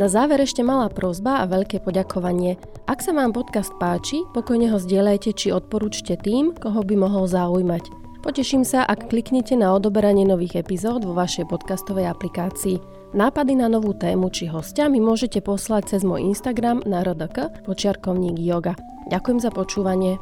Na 0.00 0.08
záver 0.08 0.40
ešte 0.40 0.64
malá 0.64 0.88
prozba 0.88 1.44
a 1.44 1.50
veľké 1.50 1.84
poďakovanie. 1.84 2.56
Ak 2.88 3.04
sa 3.04 3.12
vám 3.12 3.36
podcast 3.36 3.70
páči, 3.76 4.24
pokojne 4.32 4.72
ho 4.72 4.80
zdieľajte 4.80 5.30
či 5.36 5.52
odporúčte 5.52 6.16
tým, 6.16 6.56
koho 6.56 6.80
by 6.80 6.94
mohol 6.96 7.28
zaujímať. 7.28 7.99
Poteším 8.20 8.68
sa, 8.68 8.84
ak 8.84 9.08
kliknete 9.08 9.56
na 9.56 9.72
odoberanie 9.72 10.28
nových 10.28 10.60
epizód 10.60 11.08
vo 11.08 11.16
vašej 11.16 11.48
podcastovej 11.48 12.04
aplikácii. 12.04 12.76
Nápady 13.16 13.56
na 13.56 13.72
novú 13.72 13.96
tému 13.96 14.28
či 14.28 14.44
hostia 14.44 14.92
mi 14.92 15.00
môžete 15.00 15.40
poslať 15.40 15.96
cez 15.96 16.04
môj 16.04 16.28
Instagram 16.28 16.84
na 16.84 17.00
rdk 17.00 17.64
počiarkovník 17.64 18.36
yoga. 18.36 18.76
Ďakujem 19.08 19.38
za 19.40 19.48
počúvanie. 19.48 20.20